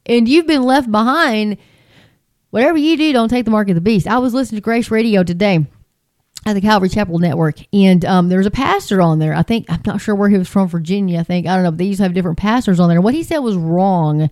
and 0.06 0.28
you've 0.28 0.48
been 0.48 0.64
left 0.64 0.90
behind, 0.90 1.58
whatever 2.52 2.78
you 2.78 2.96
do, 2.96 3.12
don't 3.12 3.30
take 3.30 3.46
the 3.46 3.52
mark 3.52 3.68
of 3.70 3.76
the 3.76 3.82
beast. 3.82 4.08
I 4.08 4.20
was 4.20 4.34
listening 4.34 4.58
to 4.58 4.64
Grace 4.64 4.90
Radio 4.90 5.24
today 5.24 5.68
at 6.46 6.54
the 6.54 6.62
Calvary 6.62 6.90
Chapel 6.90 7.20
Network, 7.20 7.56
and 7.74 8.06
um, 8.06 8.30
there 8.30 8.38
was 8.38 8.48
a 8.48 8.52
pastor 8.52 9.02
on 9.02 9.20
there. 9.20 9.34
I 9.34 9.44
think 9.44 9.66
I'm 9.70 9.82
not 9.86 10.02
sure 10.02 10.16
where 10.16 10.30
he 10.30 10.38
was 10.38 10.48
from, 10.48 10.68
Virginia. 10.68 11.20
I 11.20 11.24
think 11.24 11.48
I 11.48 11.56
don't 11.56 11.64
know, 11.64 11.72
but 11.72 11.78
they 11.78 11.86
used 11.86 11.98
to 11.98 12.04
have 12.04 12.14
different 12.14 12.38
pastors 12.38 12.80
on 12.80 12.90
there. 12.90 13.02
What 13.02 13.14
he 13.14 13.24
said 13.24 13.40
was 13.40 13.58
wrong, 13.58 14.30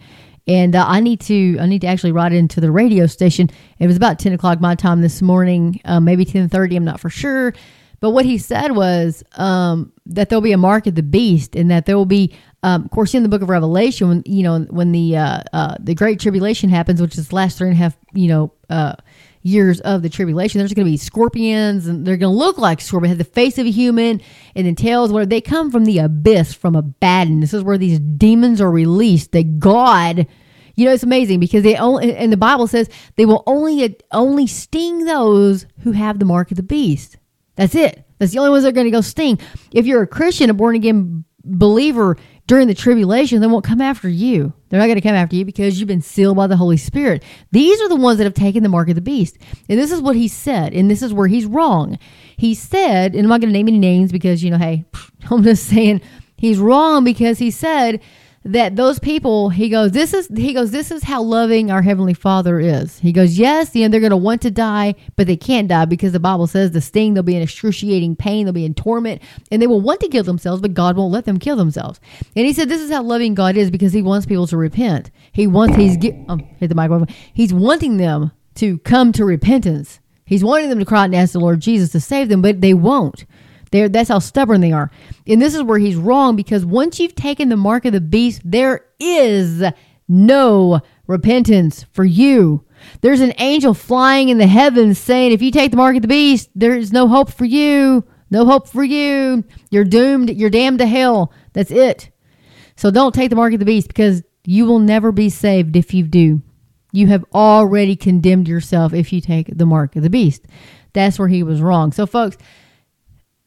and 0.47 0.75
uh, 0.75 0.85
I 0.87 0.99
need 0.99 1.19
to 1.21 1.57
I 1.59 1.65
need 1.65 1.81
to 1.81 1.87
actually 1.87 2.11
write 2.11 2.31
into 2.31 2.61
the 2.61 2.71
radio 2.71 3.07
station. 3.07 3.49
It 3.79 3.87
was 3.87 3.97
about 3.97 4.19
ten 4.19 4.33
o'clock 4.33 4.61
my 4.61 4.75
time 4.75 5.01
this 5.01 5.21
morning, 5.21 5.81
uh, 5.85 5.99
maybe 5.99 6.25
ten 6.25 6.47
thirty. 6.47 6.75
I'm 6.75 6.85
not 6.85 6.99
for 6.99 7.09
sure, 7.09 7.53
but 7.99 8.11
what 8.11 8.25
he 8.25 8.37
said 8.37 8.71
was 8.71 9.23
um, 9.33 9.91
that 10.05 10.29
there'll 10.29 10.41
be 10.41 10.51
a 10.51 10.57
mark 10.57 10.87
of 10.87 10.95
the 10.95 11.03
beast, 11.03 11.55
and 11.55 11.71
that 11.71 11.85
there 11.85 11.97
will 11.97 12.05
be, 12.05 12.35
um, 12.63 12.85
of 12.85 12.91
course, 12.91 13.13
in 13.13 13.23
the 13.23 13.29
Book 13.29 13.41
of 13.41 13.49
Revelation, 13.49 14.07
when 14.07 14.23
you 14.25 14.43
know 14.43 14.59
when 14.69 14.91
the 14.91 15.17
uh, 15.17 15.39
uh 15.53 15.75
the 15.79 15.95
Great 15.95 16.19
Tribulation 16.19 16.69
happens, 16.69 17.01
which 17.01 17.17
is 17.17 17.29
the 17.29 17.35
last 17.35 17.57
three 17.57 17.67
and 17.67 17.75
a 17.75 17.77
half, 17.77 17.97
you 18.13 18.27
know 18.27 18.53
uh, 18.69 18.93
years 19.45 19.79
of 19.81 20.01
the 20.01 20.09
tribulation. 20.09 20.57
There's 20.57 20.73
going 20.73 20.87
to 20.87 20.91
be 20.91 20.97
scorpions, 20.97 21.85
and 21.85 22.05
they're 22.05 22.17
going 22.17 22.33
to 22.33 22.37
look 22.37 22.57
like 22.57 22.81
scorpions, 22.81 23.11
have 23.11 23.17
the 23.19 23.31
face 23.31 23.57
of 23.57 23.67
a 23.67 23.71
human, 23.71 24.19
and 24.55 24.65
the 24.67 24.73
tails. 24.73 25.13
Where 25.13 25.25
they 25.25 25.39
come 25.39 25.71
from 25.71 25.85
the 25.85 25.99
abyss, 25.99 26.53
from 26.53 26.75
Abaddon. 26.75 27.39
This 27.39 27.53
is 27.53 27.63
where 27.63 27.77
these 27.77 27.99
demons 27.99 28.59
are 28.59 28.71
released. 28.71 29.31
That 29.33 29.59
God, 29.59 30.27
you 30.75 30.85
know, 30.85 30.91
it's 30.91 31.03
amazing 31.03 31.39
because 31.39 31.63
they 31.63 31.75
only, 31.75 32.15
and 32.15 32.33
the 32.33 32.37
Bible 32.37 32.67
says 32.67 32.89
they 33.15 33.25
will 33.25 33.43
only 33.45 33.95
only 34.11 34.47
sting 34.47 35.05
those 35.05 35.67
who 35.81 35.91
have 35.91 36.17
the 36.17 36.25
mark 36.25 36.49
of 36.51 36.57
the 36.57 36.63
beast. 36.63 37.17
That's 37.55 37.75
it. 37.75 38.03
That's 38.17 38.31
the 38.31 38.39
only 38.39 38.51
ones 38.51 38.63
that 38.63 38.69
are 38.69 38.73
going 38.73 38.85
to 38.85 38.91
go 38.91 39.01
sting. 39.01 39.39
If 39.71 39.85
you're 39.85 40.01
a 40.01 40.07
Christian, 40.07 40.49
a 40.49 40.53
born 40.53 40.75
again 40.75 41.23
believer, 41.43 42.17
during 42.47 42.67
the 42.67 42.75
tribulation, 42.75 43.41
they 43.41 43.47
won't 43.47 43.65
come 43.65 43.81
after 43.81 44.07
you. 44.07 44.53
They're 44.69 44.79
not 44.79 44.85
going 44.85 44.95
to 44.95 45.01
come 45.01 45.15
after 45.15 45.35
you 45.35 45.45
because 45.45 45.79
you've 45.79 45.87
been 45.87 46.01
sealed 46.01 46.37
by 46.37 46.47
the 46.47 46.57
Holy 46.57 46.77
Spirit. 46.77 47.23
These 47.51 47.81
are 47.81 47.89
the 47.89 47.95
ones 47.95 48.19
that 48.19 48.25
have 48.25 48.33
taken 48.35 48.61
the 48.61 48.69
mark 48.69 48.89
of 48.89 48.95
the 48.95 49.01
beast. 49.01 49.37
And 49.67 49.79
this 49.79 49.91
is 49.91 50.01
what 50.01 50.15
he 50.15 50.27
said, 50.27 50.73
and 50.73 50.89
this 50.89 51.01
is 51.01 51.13
where 51.13 51.27
he's 51.27 51.45
wrong. 51.45 51.97
He 52.37 52.53
said, 52.53 53.13
and 53.15 53.23
I'm 53.23 53.29
not 53.29 53.41
going 53.41 53.51
to 53.51 53.57
name 53.57 53.67
any 53.67 53.79
names 53.79 54.11
because, 54.11 54.43
you 54.43 54.51
know, 54.51 54.57
hey, 54.57 54.85
I'm 55.31 55.43
just 55.43 55.65
saying 55.65 56.01
he's 56.37 56.59
wrong 56.59 57.03
because 57.03 57.39
he 57.39 57.49
said 57.49 58.01
that 58.45 58.75
those 58.75 58.99
people 58.99 59.49
he 59.49 59.69
goes 59.69 59.91
this 59.91 60.13
is 60.13 60.27
he 60.35 60.53
goes 60.53 60.69
this 60.69 60.91
is 60.91 61.03
how 61.03 61.21
loving 61.21 61.71
our 61.71 61.81
heavenly 61.81 62.13
father 62.13 62.59
is. 62.59 62.99
He 62.99 63.11
goes 63.11 63.39
yes 63.39 63.75
you 63.75 63.81
know 63.81 63.89
they're 63.89 63.99
going 63.99 64.11
to 64.11 64.17
want 64.17 64.43
to 64.43 64.51
die 64.51 64.93
but 65.15 65.25
they 65.25 65.35
can't 65.35 65.67
die 65.67 65.85
because 65.85 66.11
the 66.11 66.19
bible 66.19 66.45
says 66.45 66.71
the 66.71 66.79
sting 66.79 67.15
they'll 67.15 67.23
be 67.23 67.35
in 67.35 67.41
excruciating 67.41 68.15
pain 68.15 68.45
they'll 68.45 68.53
be 68.53 68.63
in 68.63 68.75
torment 68.75 69.21
and 69.49 69.61
they 69.61 69.67
will 69.67 69.81
want 69.81 69.99
to 70.01 70.07
kill 70.07 70.23
themselves 70.23 70.61
but 70.61 70.75
god 70.75 70.95
won't 70.95 71.11
let 71.11 71.25
them 71.25 71.39
kill 71.39 71.55
themselves. 71.55 71.99
And 72.35 72.45
he 72.45 72.53
said 72.53 72.69
this 72.69 72.81
is 72.81 72.91
how 72.91 73.01
loving 73.01 73.33
god 73.33 73.57
is 73.57 73.71
because 73.71 73.93
he 73.93 74.03
wants 74.03 74.27
people 74.27 74.47
to 74.47 74.57
repent. 74.57 75.09
He 75.31 75.47
wants 75.47 75.75
he's 75.75 75.97
um, 76.27 76.39
hit 76.59 76.67
the 76.67 76.75
microphone. 76.75 77.07
He's 77.33 77.53
wanting 77.53 77.97
them 77.97 78.31
to 78.55 78.77
come 78.79 79.11
to 79.13 79.25
repentance. 79.25 79.99
He's 80.25 80.43
wanting 80.43 80.69
them 80.69 80.79
to 80.79 80.85
cry 80.85 81.01
out 81.01 81.05
and 81.05 81.15
ask 81.15 81.33
the 81.33 81.39
lord 81.39 81.61
jesus 81.61 81.91
to 81.91 81.99
save 81.99 82.29
them 82.29 82.43
but 82.43 82.61
they 82.61 82.75
won't 82.75 83.25
they're, 83.75 83.89
that's 83.89 84.09
how 84.09 84.19
stubborn 84.19 84.61
they 84.61 84.71
are. 84.71 84.89
And 85.27 85.41
this 85.41 85.53
is 85.55 85.63
where 85.63 85.77
he's 85.77 85.95
wrong 85.95 86.35
because 86.35 86.65
once 86.65 86.99
you've 86.99 87.15
taken 87.15 87.49
the 87.49 87.57
mark 87.57 87.85
of 87.85 87.93
the 87.93 88.01
beast, 88.01 88.41
there 88.45 88.85
is 88.99 89.63
no 90.07 90.81
repentance 91.07 91.85
for 91.91 92.05
you. 92.05 92.63
There's 93.01 93.21
an 93.21 93.33
angel 93.39 93.73
flying 93.73 94.29
in 94.29 94.37
the 94.37 94.47
heavens 94.47 94.97
saying, 94.97 95.31
if 95.31 95.41
you 95.41 95.51
take 95.51 95.71
the 95.71 95.77
mark 95.77 95.95
of 95.95 96.01
the 96.01 96.07
beast, 96.07 96.49
there's 96.55 96.93
no 96.93 97.07
hope 97.07 97.31
for 97.31 97.45
you. 97.45 98.03
No 98.31 98.45
hope 98.45 98.67
for 98.67 98.83
you. 98.83 99.43
You're 99.69 99.83
doomed. 99.83 100.29
You're 100.31 100.49
damned 100.49 100.79
to 100.79 100.87
hell. 100.87 101.31
That's 101.53 101.71
it. 101.71 102.09
So 102.75 102.91
don't 102.91 103.15
take 103.15 103.29
the 103.29 103.35
mark 103.35 103.53
of 103.53 103.59
the 103.59 103.65
beast 103.65 103.87
because 103.87 104.23
you 104.45 104.65
will 104.65 104.79
never 104.79 105.11
be 105.11 105.29
saved 105.29 105.75
if 105.75 105.93
you 105.93 106.03
do. 106.03 106.41
You 106.91 107.07
have 107.07 107.25
already 107.33 107.95
condemned 107.95 108.47
yourself 108.47 108.93
if 108.93 109.11
you 109.11 109.21
take 109.21 109.57
the 109.57 109.65
mark 109.65 109.95
of 109.95 110.03
the 110.03 110.09
beast. 110.09 110.45
That's 110.93 111.19
where 111.19 111.27
he 111.27 111.43
was 111.43 111.61
wrong. 111.61 111.91
So, 111.91 112.05
folks, 112.05 112.37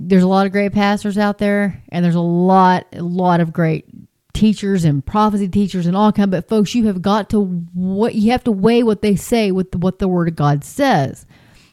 there's 0.00 0.22
a 0.22 0.28
lot 0.28 0.46
of 0.46 0.52
great 0.52 0.72
pastors 0.72 1.18
out 1.18 1.38
there, 1.38 1.82
and 1.90 2.04
there's 2.04 2.14
a 2.14 2.20
lot, 2.20 2.86
a 2.92 3.02
lot 3.02 3.40
of 3.40 3.52
great 3.52 3.86
teachers 4.32 4.84
and 4.84 5.04
prophecy 5.04 5.48
teachers 5.48 5.86
and 5.86 5.96
all 5.96 6.12
kind. 6.12 6.30
But 6.30 6.48
folks, 6.48 6.74
you 6.74 6.86
have 6.86 7.02
got 7.02 7.30
to 7.30 7.40
what 7.74 8.14
you 8.14 8.30
have 8.30 8.44
to 8.44 8.52
weigh 8.52 8.82
what 8.82 9.02
they 9.02 9.16
say 9.16 9.50
with 9.50 9.74
what 9.74 9.98
the 9.98 10.08
Word 10.08 10.28
of 10.28 10.36
God 10.36 10.64
says. 10.64 11.26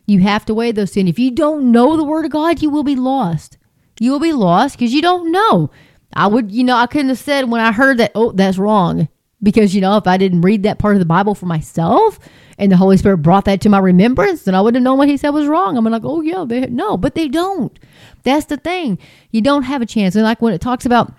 You 0.07 0.19
have 0.19 0.45
to 0.45 0.53
weigh 0.53 0.71
those 0.71 0.91
things. 0.91 1.09
If 1.09 1.19
you 1.19 1.31
don't 1.31 1.71
know 1.71 1.95
the 1.97 2.03
Word 2.03 2.25
of 2.25 2.31
God, 2.31 2.61
you 2.61 2.69
will 2.69 2.83
be 2.83 2.95
lost. 2.95 3.57
You 3.99 4.11
will 4.11 4.19
be 4.19 4.33
lost 4.33 4.77
because 4.77 4.93
you 4.93 5.01
don't 5.01 5.31
know. 5.31 5.71
I 6.13 6.27
would, 6.27 6.51
you 6.51 6.63
know, 6.63 6.75
I 6.75 6.87
couldn't 6.87 7.09
have 7.09 7.17
said 7.17 7.49
when 7.49 7.61
I 7.61 7.71
heard 7.71 7.97
that, 7.97 8.11
oh, 8.15 8.31
that's 8.31 8.57
wrong. 8.57 9.09
Because, 9.43 9.75
you 9.75 9.81
know, 9.81 9.97
if 9.97 10.07
I 10.07 10.17
didn't 10.17 10.41
read 10.41 10.63
that 10.63 10.79
part 10.79 10.95
of 10.95 10.99
the 10.99 11.05
Bible 11.05 11.35
for 11.35 11.45
myself 11.45 12.19
and 12.57 12.71
the 12.71 12.77
Holy 12.77 12.97
Spirit 12.97 13.17
brought 13.17 13.45
that 13.45 13.61
to 13.61 13.69
my 13.69 13.79
remembrance, 13.79 14.43
then 14.43 14.55
I 14.55 14.61
would 14.61 14.75
have 14.75 14.83
known 14.83 14.97
what 14.97 15.09
he 15.09 15.17
said 15.17 15.29
was 15.29 15.47
wrong. 15.47 15.77
I'm 15.77 15.85
like, 15.85 16.05
oh, 16.05 16.21
yeah, 16.21 16.45
they, 16.47 16.67
no, 16.67 16.97
but 16.97 17.15
they 17.15 17.27
don't. 17.27 17.77
That's 18.25 18.47
the 18.47 18.57
thing. 18.57 18.99
You 19.31 19.41
don't 19.41 19.63
have 19.63 19.81
a 19.81 19.85
chance. 19.85 20.15
And 20.15 20.23
like 20.25 20.41
when 20.41 20.53
it 20.53 20.59
talks 20.59 20.85
about 20.85 21.13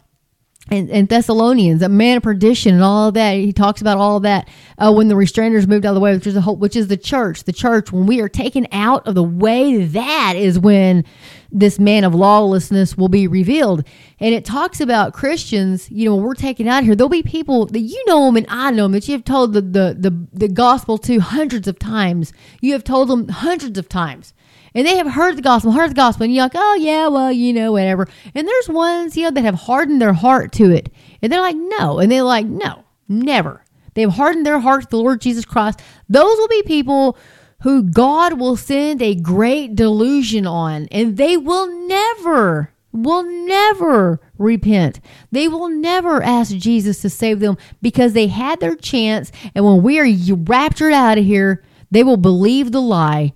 and, 0.69 0.91
and, 0.91 1.09
Thessalonians, 1.09 1.81
a 1.81 1.89
man 1.89 2.17
of 2.17 2.25
perdition, 2.25 2.75
and 2.75 2.83
all 2.83 3.07
of 3.07 3.15
that. 3.15 3.35
He 3.35 3.53
talks 3.53 3.81
about 3.81 3.99
all 3.99 4.17
of 4.17 4.25
that 4.25 4.49
uh, 4.79 4.93
when 4.93 5.07
the 5.07 5.15
restrainers 5.15 5.69
moved 5.69 5.87
out 5.87 5.91
of 5.91 5.95
the 5.95 6.01
way, 6.01 6.13
which 6.13 6.27
is 6.27 6.35
the 6.35 6.41
whole, 6.41 6.57
which 6.57 6.75
is 6.75 6.89
the 6.89 6.97
church. 6.97 7.45
The 7.45 7.53
church, 7.53 7.93
when 7.93 8.07
we 8.07 8.21
are 8.21 8.29
taken 8.29 8.67
out 8.73 9.07
of 9.07 9.15
the 9.15 9.23
way, 9.23 9.85
that 9.85 10.35
is 10.37 10.59
when 10.59 11.05
this 11.53 11.79
man 11.79 12.03
of 12.03 12.17
lawlessness 12.17 12.97
will 12.97 13.09
be 13.09 13.29
revealed. 13.29 13.87
And 14.19 14.35
it 14.35 14.45
talks 14.45 14.81
about 14.81 15.15
Christians. 15.15 15.89
You 15.89 16.07
know, 16.07 16.17
when 16.17 16.25
we're 16.25 16.35
taken 16.35 16.67
out 16.67 16.83
here, 16.83 16.97
there'll 16.97 17.09
be 17.09 17.23
people 17.23 17.67
that 17.67 17.79
you 17.79 18.03
know 18.09 18.27
them 18.27 18.37
and 18.37 18.47
I 18.49 18.73
know 18.73 18.85
them 18.85 18.93
that 18.93 19.07
you 19.07 19.13
have 19.13 19.25
told 19.25 19.53
the 19.53 19.61
the 19.61 19.97
the, 19.97 20.27
the 20.33 20.49
gospel 20.49 20.99
to 20.99 21.21
hundreds 21.21 21.69
of 21.69 21.79
times. 21.79 22.33
You 22.61 22.73
have 22.73 22.83
told 22.83 23.09
them 23.09 23.29
hundreds 23.29 23.79
of 23.79 23.89
times 23.89 24.35
and 24.77 24.87
they 24.87 24.99
have 24.99 25.13
heard 25.13 25.37
the 25.37 25.43
gospel, 25.43 25.73
heard 25.73 25.91
the 25.91 25.95
gospel, 25.95 26.25
and 26.25 26.35
you're 26.35 26.45
like, 26.45 26.53
oh 26.55 26.75
yeah, 26.75 27.09
well, 27.09 27.33
you 27.33 27.53
know, 27.53 27.73
whatever. 27.73 28.07
And 28.35 28.47
there's 28.47 28.69
ones, 28.69 29.17
you 29.17 29.25
know, 29.25 29.31
that 29.31 29.43
have 29.43 29.55
hardened 29.55 30.03
their 30.03 30.13
heart 30.13 30.53
to 30.53 30.71
it, 30.71 30.93
and 31.23 31.33
they're 31.33 31.41
like, 31.41 31.57
no, 31.57 31.99
and 31.99 32.13
they're 32.13 32.23
like, 32.23 32.47
no, 32.47 32.85
never. 33.09 33.65
They've 33.95 34.11
hardened 34.11 34.45
their 34.45 34.61
heart 34.61 34.83
to 34.83 34.89
the 34.91 34.99
Lord 34.99 35.23
Jesus 35.23 35.47
Christ. 35.47 35.81
Those 36.11 36.37
will 36.37 36.49
be 36.49 36.63
people 36.63 37.17
who 37.63 37.83
God 37.83 38.39
will 38.39 38.57
send 38.57 39.01
a 39.01 39.15
great 39.15 39.75
delusion 39.75 40.47
on, 40.47 40.87
and 40.93 41.17
they 41.17 41.39
will 41.39 41.89
never 41.89 42.71
will 42.93 43.25
never 43.25 44.21
repent. 44.39 45.01
They 45.31 45.49
will 45.49 45.69
never 45.69 46.23
ask 46.23 46.55
Jesus 46.57 47.01
to 47.03 47.11
save 47.11 47.41
them 47.41 47.59
because 47.83 48.13
they 48.15 48.27
had 48.27 48.61
their 48.61 48.75
chance. 48.75 49.31
And 49.55 49.65
when 49.67 49.83
we 49.83 49.99
are 49.99 50.35
raptured 50.35 50.95
out 50.95 51.19
of 51.19 51.25
here, 51.25 51.63
they 51.91 52.03
will 52.03 52.17
believe 52.17 52.73
the 52.73 52.81
lie 52.81 53.35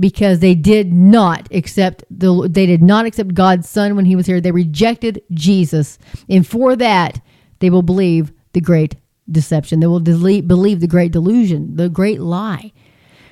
because 0.00 0.38
they 0.38 0.54
did 0.54 0.92
not 0.92 1.48
accept 1.52 2.04
the 2.10 2.48
they 2.48 2.66
did 2.66 2.82
not 2.82 3.06
accept 3.06 3.34
God's 3.34 3.68
son 3.68 3.96
when 3.96 4.04
he 4.04 4.16
was 4.16 4.26
here. 4.26 4.40
They 4.40 4.52
rejected 4.52 5.22
Jesus. 5.32 5.98
And 6.28 6.46
for 6.46 6.76
that, 6.76 7.20
they 7.58 7.70
will 7.70 7.82
believe 7.82 8.32
the 8.52 8.60
great 8.60 8.96
deception. 9.30 9.80
They 9.80 9.86
will 9.86 10.00
delete, 10.00 10.48
believe 10.48 10.80
the 10.80 10.86
great 10.86 11.12
delusion, 11.12 11.76
the 11.76 11.88
great 11.88 12.20
lie. 12.20 12.72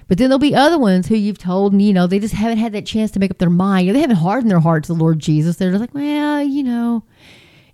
But 0.09 0.19
then 0.19 0.29
there'll 0.29 0.39
be 0.39 0.55
other 0.55 0.79
ones 0.79 1.09
who 1.09 1.17
you've 1.17 1.39
told, 1.39 1.73
and 1.73 1.83
you 1.83 1.93
know, 1.93 2.07
they 2.07 2.21
just 2.21 2.35
haven't 2.35 2.59
had 2.59 2.73
that 2.73 2.87
chance 2.87 3.11
to 3.13 3.19
make 3.19 3.31
up 3.31 3.39
their 3.39 3.51
mind. 3.51 3.89
They 3.95 4.01
haven't 4.01 4.17
hardened 4.17 4.51
their 4.51 4.61
heart 4.61 4.85
to 4.85 4.95
the 4.95 4.99
Lord 4.99 5.19
Jesus. 5.19 5.57
They're 5.57 5.71
just 5.71 5.81
like, 5.81 5.95
well, 5.95 6.43
you 6.43 6.63
know. 6.63 7.05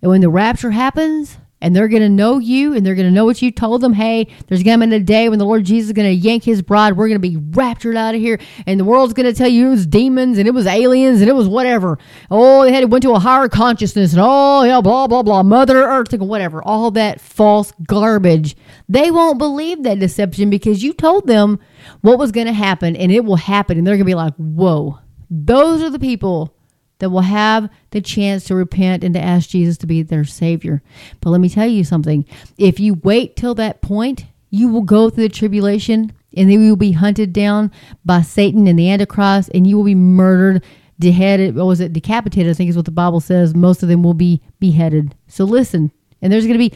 And 0.00 0.10
when 0.10 0.22
the 0.22 0.30
rapture 0.30 0.70
happens, 0.70 1.36
and 1.62 1.76
they're 1.76 1.88
going 1.88 2.02
to 2.02 2.08
know 2.08 2.38
you 2.38 2.74
and 2.74 2.84
they're 2.84 2.96
going 2.96 3.06
to 3.06 3.12
know 3.12 3.24
what 3.24 3.40
you 3.40 3.52
told 3.52 3.80
them. 3.80 3.92
Hey, 3.92 4.26
there's 4.48 4.64
going 4.64 4.80
to 4.80 4.86
be 4.88 4.96
a 4.96 5.00
day 5.00 5.28
when 5.28 5.38
the 5.38 5.46
Lord 5.46 5.64
Jesus 5.64 5.90
is 5.90 5.92
going 5.92 6.08
to 6.08 6.14
yank 6.14 6.42
his 6.42 6.60
bride. 6.60 6.96
We're 6.96 7.06
going 7.06 7.22
to 7.22 7.28
be 7.28 7.36
raptured 7.36 7.96
out 7.96 8.16
of 8.16 8.20
here. 8.20 8.40
And 8.66 8.80
the 8.80 8.84
world's 8.84 9.14
going 9.14 9.32
to 9.32 9.32
tell 9.32 9.48
you 9.48 9.68
it 9.68 9.70
was 9.70 9.86
demons 9.86 10.38
and 10.38 10.48
it 10.48 10.50
was 10.50 10.66
aliens 10.66 11.20
and 11.20 11.30
it 11.30 11.34
was 11.34 11.46
whatever. 11.46 11.98
Oh, 12.32 12.64
they 12.64 12.72
had 12.72 12.90
went 12.90 13.02
to 13.04 13.12
a 13.12 13.20
higher 13.20 13.48
consciousness 13.48 14.12
and 14.12 14.20
oh, 14.22 14.64
yeah, 14.64 14.80
blah, 14.80 15.06
blah, 15.06 15.22
blah, 15.22 15.44
Mother 15.44 15.84
Earth 15.84 16.12
and 16.12 16.28
whatever. 16.28 16.60
All 16.64 16.90
that 16.90 17.20
false 17.20 17.72
garbage. 17.86 18.56
They 18.88 19.12
won't 19.12 19.38
believe 19.38 19.84
that 19.84 20.00
deception 20.00 20.50
because 20.50 20.82
you 20.82 20.92
told 20.92 21.28
them 21.28 21.60
what 22.00 22.18
was 22.18 22.32
going 22.32 22.48
to 22.48 22.52
happen 22.52 22.96
and 22.96 23.12
it 23.12 23.24
will 23.24 23.36
happen. 23.36 23.78
And 23.78 23.86
they're 23.86 23.94
going 23.94 24.04
to 24.04 24.04
be 24.04 24.16
like, 24.16 24.34
whoa, 24.34 24.98
those 25.30 25.80
are 25.80 25.90
the 25.90 26.00
people 26.00 26.56
that 27.02 27.10
will 27.10 27.22
have 27.22 27.68
the 27.90 28.00
chance 28.00 28.44
to 28.44 28.54
repent 28.54 29.02
and 29.02 29.12
to 29.12 29.20
ask 29.20 29.48
Jesus 29.48 29.76
to 29.78 29.88
be 29.88 30.02
their 30.02 30.24
Savior. 30.24 30.84
But 31.20 31.30
let 31.30 31.40
me 31.40 31.48
tell 31.48 31.66
you 31.66 31.82
something 31.82 32.24
if 32.58 32.78
you 32.78 32.94
wait 32.94 33.34
till 33.34 33.56
that 33.56 33.82
point, 33.82 34.26
you 34.50 34.68
will 34.68 34.82
go 34.82 35.10
through 35.10 35.24
the 35.24 35.34
tribulation 35.34 36.12
and 36.36 36.48
then 36.48 36.62
you 36.62 36.70
will 36.70 36.76
be 36.76 36.92
hunted 36.92 37.32
down 37.32 37.72
by 38.04 38.22
Satan 38.22 38.68
and 38.68 38.78
the 38.78 38.88
Antichrist 38.88 39.50
and 39.52 39.66
you 39.66 39.76
will 39.76 39.84
be 39.84 39.96
murdered, 39.96 40.62
beheaded. 40.96 41.56
What 41.56 41.66
was 41.66 41.80
it? 41.80 41.92
Decapitated, 41.92 42.52
I 42.52 42.54
think 42.54 42.70
is 42.70 42.76
what 42.76 42.84
the 42.84 42.92
Bible 42.92 43.18
says. 43.18 43.52
Most 43.52 43.82
of 43.82 43.88
them 43.88 44.04
will 44.04 44.14
be 44.14 44.40
beheaded. 44.60 45.16
So 45.26 45.42
listen, 45.42 45.90
and 46.20 46.32
there's 46.32 46.46
going 46.46 46.56
to 46.56 46.70
be 46.70 46.72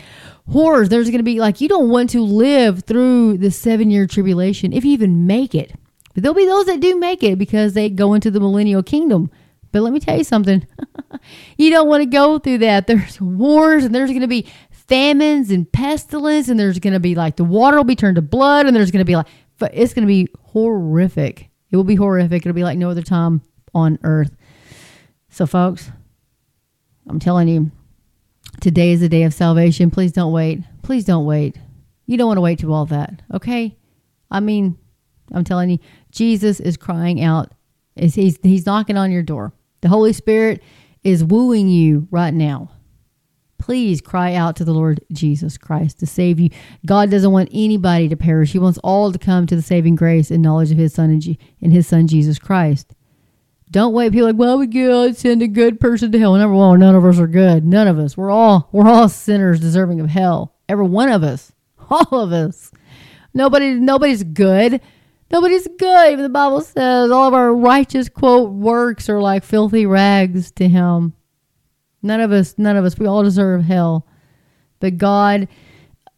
horrors. 0.50 0.88
There's 0.88 1.08
going 1.08 1.20
to 1.20 1.22
be 1.22 1.38
like, 1.38 1.60
you 1.60 1.68
don't 1.68 1.88
want 1.88 2.10
to 2.10 2.20
live 2.20 2.82
through 2.82 3.38
the 3.38 3.52
seven 3.52 3.92
year 3.92 4.08
tribulation 4.08 4.72
if 4.72 4.84
you 4.84 4.90
even 4.90 5.28
make 5.28 5.54
it. 5.54 5.72
But 6.14 6.24
there'll 6.24 6.34
be 6.34 6.46
those 6.46 6.66
that 6.66 6.80
do 6.80 6.98
make 6.98 7.22
it 7.22 7.38
because 7.38 7.74
they 7.74 7.90
go 7.90 8.12
into 8.12 8.32
the 8.32 8.40
millennial 8.40 8.82
kingdom. 8.82 9.30
But 9.72 9.82
let 9.82 9.92
me 9.92 10.00
tell 10.00 10.16
you 10.16 10.24
something. 10.24 10.66
you 11.56 11.70
don't 11.70 11.88
want 11.88 12.02
to 12.02 12.06
go 12.06 12.38
through 12.38 12.58
that. 12.58 12.86
There's 12.86 13.20
wars 13.20 13.84
and 13.84 13.94
there's 13.94 14.10
going 14.10 14.20
to 14.20 14.28
be 14.28 14.46
famines 14.70 15.50
and 15.50 15.70
pestilence 15.70 16.48
and 16.48 16.58
there's 16.58 16.78
going 16.78 16.92
to 16.92 17.00
be 17.00 17.14
like 17.14 17.36
the 17.36 17.44
water 17.44 17.76
will 17.76 17.84
be 17.84 17.96
turned 17.96 18.16
to 18.16 18.22
blood 18.22 18.66
and 18.66 18.76
there's 18.76 18.90
going 18.90 19.00
to 19.00 19.04
be 19.04 19.16
like 19.16 19.26
it's 19.60 19.94
going 19.94 20.02
to 20.02 20.06
be 20.06 20.28
horrific. 20.40 21.50
It 21.70 21.76
will 21.76 21.84
be 21.84 21.94
horrific. 21.94 22.44
It'll 22.44 22.54
be 22.54 22.64
like 22.64 22.78
no 22.78 22.90
other 22.90 23.02
time 23.02 23.42
on 23.74 23.98
earth. 24.02 24.34
So 25.30 25.46
folks, 25.46 25.90
I'm 27.08 27.18
telling 27.18 27.48
you, 27.48 27.70
today 28.60 28.92
is 28.92 29.00
the 29.00 29.08
day 29.08 29.24
of 29.24 29.34
salvation. 29.34 29.90
Please 29.90 30.12
don't 30.12 30.32
wait. 30.32 30.60
Please 30.82 31.04
don't 31.04 31.24
wait. 31.24 31.58
You 32.06 32.16
don't 32.16 32.26
want 32.26 32.36
to 32.36 32.42
wait 32.42 32.60
to 32.60 32.72
all 32.72 32.86
that. 32.86 33.22
Okay? 33.34 33.76
I 34.30 34.40
mean, 34.40 34.78
I'm 35.32 35.44
telling 35.44 35.70
you, 35.70 35.78
Jesus 36.10 36.60
is 36.60 36.76
crying 36.76 37.22
out. 37.22 37.52
He's, 37.96 38.38
he's 38.42 38.66
knocking 38.66 38.96
on 38.96 39.10
your 39.10 39.22
door. 39.22 39.52
The 39.80 39.88
Holy 39.88 40.12
Spirit 40.12 40.62
is 41.02 41.24
wooing 41.24 41.68
you 41.68 42.08
right 42.10 42.34
now. 42.34 42.70
Please 43.58 44.00
cry 44.00 44.34
out 44.34 44.56
to 44.56 44.64
the 44.64 44.74
Lord 44.74 45.00
Jesus 45.12 45.56
Christ 45.56 45.98
to 46.00 46.06
save 46.06 46.38
you. 46.38 46.50
God 46.84 47.10
doesn't 47.10 47.32
want 47.32 47.48
anybody 47.52 48.08
to 48.08 48.16
perish. 48.16 48.52
He 48.52 48.58
wants 48.58 48.78
all 48.84 49.10
to 49.12 49.18
come 49.18 49.46
to 49.46 49.56
the 49.56 49.62
saving 49.62 49.96
grace 49.96 50.30
and 50.30 50.42
knowledge 50.42 50.70
of 50.70 50.78
His 50.78 50.94
Son 50.94 51.10
and, 51.10 51.22
G- 51.22 51.38
and 51.62 51.72
His 51.72 51.86
Son 51.86 52.06
Jesus 52.06 52.38
Christ. 52.38 52.94
Don't 53.70 53.92
wait. 53.92 54.12
People 54.12 54.28
like, 54.28 54.36
well, 54.36 54.58
we 54.58 54.66
God 54.66 55.16
send 55.16 55.42
a 55.42 55.48
good 55.48 55.80
person 55.80 56.12
to 56.12 56.18
hell. 56.18 56.34
Number 56.34 56.54
one, 56.54 56.78
none 56.78 56.94
of 56.94 57.04
us 57.04 57.18
are 57.18 57.26
good. 57.26 57.64
None 57.64 57.88
of 57.88 57.98
us. 57.98 58.16
We're 58.16 58.30
all 58.30 58.68
we're 58.72 58.88
all 58.88 59.08
sinners 59.08 59.58
deserving 59.58 60.00
of 60.00 60.08
hell. 60.08 60.54
Every 60.68 60.86
one 60.86 61.08
of 61.08 61.22
us. 61.22 61.52
All 61.88 62.20
of 62.20 62.32
us. 62.32 62.72
Nobody 63.32 63.74
nobody's 63.74 64.24
good. 64.24 64.80
Nobody's 65.30 65.68
good. 65.78 66.18
The 66.18 66.28
Bible 66.28 66.60
says 66.60 67.10
all 67.10 67.28
of 67.28 67.34
our 67.34 67.54
righteous 67.54 68.08
quote 68.08 68.52
works 68.52 69.08
are 69.08 69.20
like 69.20 69.44
filthy 69.44 69.86
rags 69.86 70.50
to 70.52 70.68
him. 70.68 71.14
None 72.02 72.20
of 72.20 72.32
us, 72.32 72.54
none 72.58 72.76
of 72.76 72.84
us, 72.84 72.98
we 72.98 73.06
all 73.06 73.22
deserve 73.22 73.64
hell. 73.64 74.06
But 74.80 74.98
God 74.98 75.48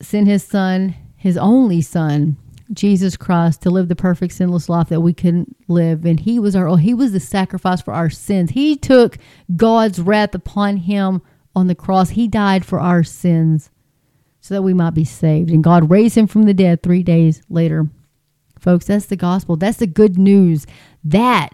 sent 0.03 0.27
his 0.27 0.45
son, 0.45 0.95
his 1.17 1.39
only 1.39 1.81
son, 1.81 2.37
Jesus 2.73 3.17
Christ, 3.17 3.63
to 3.63 3.71
live 3.71 3.89
the 3.89 3.97
perfect 3.97 4.35
sinless 4.35 4.69
life 4.69 4.89
that 4.91 5.01
we 5.01 5.15
couldn't 5.15 5.57
live. 5.69 6.05
And 6.05 6.21
he 6.21 6.39
was 6.39 6.55
our 6.55 6.77
he 6.77 6.93
was 6.95 7.13
the 7.13 7.21
sacrifice 7.21 7.81
for 7.81 7.95
our 7.95 8.11
sins. 8.11 8.51
He 8.51 8.77
took 8.77 9.17
God's 9.57 10.01
wrath 10.01 10.35
upon 10.35 10.77
him 10.79 11.23
on 11.57 11.67
the 11.67 11.75
cross. 11.75 12.11
He 12.11 12.29
died 12.29 12.65
for 12.67 12.79
our 12.81 13.03
sins. 13.03 13.71
so 14.41 14.55
that 14.55 14.63
we 14.63 14.75
might 14.75 14.95
be 14.95 15.05
saved. 15.05 15.51
And 15.51 15.65
God 15.65 15.91
raised 15.91 16.17
him 16.17 16.27
from 16.27 16.45
the 16.45 16.55
dead 16.55 16.83
three 16.83 17.03
days 17.03 17.43
later. 17.49 17.89
Folks, 18.61 18.87
that's 18.87 19.07
the 19.07 19.17
gospel. 19.17 19.57
That's 19.57 19.79
the 19.79 19.87
good 19.87 20.19
news. 20.19 20.67
That 21.05 21.51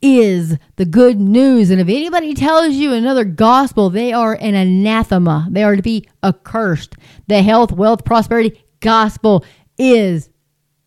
is 0.00 0.56
the 0.76 0.84
good 0.84 1.18
news. 1.18 1.70
And 1.70 1.80
if 1.80 1.88
anybody 1.88 2.34
tells 2.34 2.74
you 2.74 2.92
another 2.92 3.24
gospel, 3.24 3.90
they 3.90 4.12
are 4.12 4.34
an 4.40 4.54
anathema. 4.54 5.48
They 5.50 5.64
are 5.64 5.76
to 5.76 5.82
be 5.82 6.06
accursed. 6.22 6.94
The 7.26 7.42
health, 7.42 7.72
wealth, 7.72 8.04
prosperity 8.04 8.64
gospel 8.80 9.44
is 9.76 10.30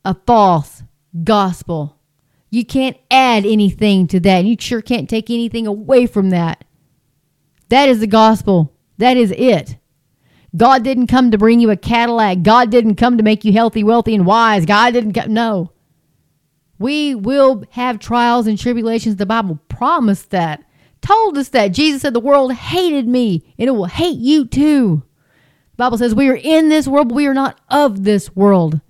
a 0.06 0.15
false 0.26 0.84
gospel. 1.24 1.97
You 2.50 2.65
can't 2.65 2.97
add 3.10 3.45
anything 3.45 4.08
to 4.08 4.19
that. 4.21 4.45
You 4.45 4.56
sure 4.60 4.82
can't 4.82 5.10
take 5.10 5.30
anything 5.30 5.67
away 5.67 6.06
from 6.06 6.30
that. 6.32 6.63
That 7.69 7.88
is 7.88 8.00
the 8.00 8.08
gospel. 8.08 8.74
That 8.97 9.17
is 9.17 9.32
it. 9.32 9.78
God 10.55 10.83
didn't 10.83 11.07
come 11.07 11.31
to 11.31 11.37
bring 11.37 11.59
you 11.59 11.69
a 11.71 11.77
Cadillac. 11.77 12.43
God 12.43 12.69
didn't 12.69 12.95
come 12.95 13.17
to 13.17 13.23
make 13.23 13.45
you 13.45 13.53
healthy, 13.53 13.83
wealthy, 13.83 14.13
and 14.13 14.25
wise. 14.25 14.65
God 14.65 14.93
didn't 14.93 15.13
come. 15.13 15.33
No. 15.33 15.71
We 16.77 17.15
will 17.15 17.63
have 17.71 17.99
trials 17.99 18.47
and 18.47 18.57
tribulations. 18.57 19.15
The 19.15 19.25
Bible 19.25 19.59
promised 19.69 20.31
that, 20.31 20.63
told 20.99 21.37
us 21.37 21.49
that. 21.49 21.69
Jesus 21.69 22.01
said, 22.01 22.13
The 22.13 22.19
world 22.19 22.53
hated 22.53 23.07
me, 23.07 23.53
and 23.57 23.69
it 23.69 23.71
will 23.71 23.85
hate 23.85 24.17
you 24.17 24.45
too. 24.45 25.03
The 25.73 25.77
Bible 25.77 25.97
says, 25.97 26.15
We 26.15 26.29
are 26.29 26.35
in 26.35 26.69
this 26.69 26.87
world, 26.87 27.09
but 27.09 27.15
we 27.15 27.27
are 27.27 27.33
not 27.33 27.61
of 27.69 28.03
this 28.03 28.35
world. 28.35 28.81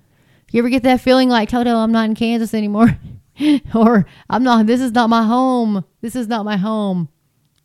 You 0.50 0.58
ever 0.58 0.68
get 0.68 0.82
that 0.82 1.00
feeling 1.00 1.28
like, 1.28 1.48
Toto, 1.48 1.76
I'm 1.76 1.92
not 1.92 2.06
in 2.08 2.14
Kansas 2.14 2.54
anymore? 2.54 2.98
or 3.74 4.06
I'm 4.28 4.42
not, 4.42 4.66
this 4.66 4.80
is 4.80 4.92
not 4.92 5.08
my 5.08 5.24
home. 5.24 5.84
This 6.00 6.16
is 6.16 6.28
not 6.28 6.44
my 6.44 6.56
home. 6.56 7.08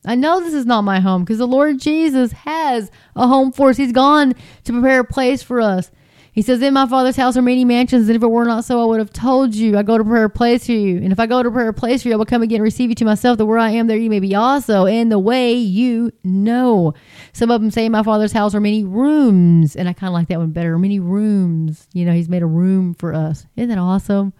I 0.07 0.15
know 0.15 0.39
this 0.39 0.53
is 0.53 0.65
not 0.65 0.81
my 0.81 1.01
home 1.01 1.23
because 1.23 1.37
the 1.37 1.45
Lord 1.45 1.79
Jesus 1.79 2.31
has 2.31 2.89
a 3.15 3.27
home 3.27 3.51
for 3.51 3.69
us. 3.71 3.77
He's 3.77 3.91
gone 3.91 4.33
to 4.63 4.71
prepare 4.71 5.01
a 5.01 5.03
place 5.03 5.43
for 5.43 5.59
us. 5.59 5.91
He 6.31 6.43
says, 6.43 6.61
In 6.61 6.75
my 6.75 6.87
Father's 6.87 7.17
house 7.17 7.35
are 7.35 7.41
many 7.41 7.65
mansions, 7.65 8.07
and 8.07 8.15
if 8.15 8.23
it 8.23 8.27
were 8.27 8.45
not 8.45 8.63
so, 8.63 8.81
I 8.81 8.85
would 8.85 8.99
have 8.99 9.11
told 9.11 9.53
you. 9.53 9.77
I 9.77 9.83
go 9.83 9.97
to 9.97 10.03
prepare 10.05 10.25
a 10.25 10.29
place 10.29 10.67
for 10.67 10.71
you. 10.71 10.97
And 10.97 11.11
if 11.11 11.19
I 11.19 11.25
go 11.25 11.43
to 11.43 11.49
prepare 11.49 11.67
a 11.67 11.73
place 11.73 12.03
for 12.03 12.07
you, 12.07 12.13
I 12.13 12.17
will 12.17 12.25
come 12.25 12.41
again 12.41 12.57
and 12.57 12.63
receive 12.63 12.89
you 12.89 12.95
to 12.95 13.05
myself, 13.05 13.37
that 13.37 13.45
where 13.47 13.57
I 13.57 13.71
am, 13.71 13.87
there 13.87 13.97
you 13.97 14.09
may 14.09 14.19
be 14.19 14.33
also, 14.33 14.85
and 14.85 15.11
the 15.11 15.19
way 15.19 15.53
you 15.53 16.11
know. 16.23 16.93
Some 17.33 17.51
of 17.51 17.59
them 17.59 17.71
say, 17.71 17.87
In 17.87 17.91
my 17.91 18.03
Father's 18.03 18.31
house 18.31 18.55
are 18.55 18.61
many 18.61 18.85
rooms. 18.85 19.75
And 19.75 19.89
I 19.89 19.93
kind 19.93 20.09
of 20.09 20.13
like 20.13 20.29
that 20.29 20.37
one 20.37 20.51
better. 20.51 20.77
Many 20.77 20.99
rooms. 20.99 21.87
You 21.91 22.05
know, 22.05 22.13
He's 22.13 22.29
made 22.29 22.43
a 22.43 22.47
room 22.47 22.93
for 22.93 23.13
us. 23.13 23.45
Isn't 23.57 23.69
that 23.69 23.77
awesome? 23.77 24.31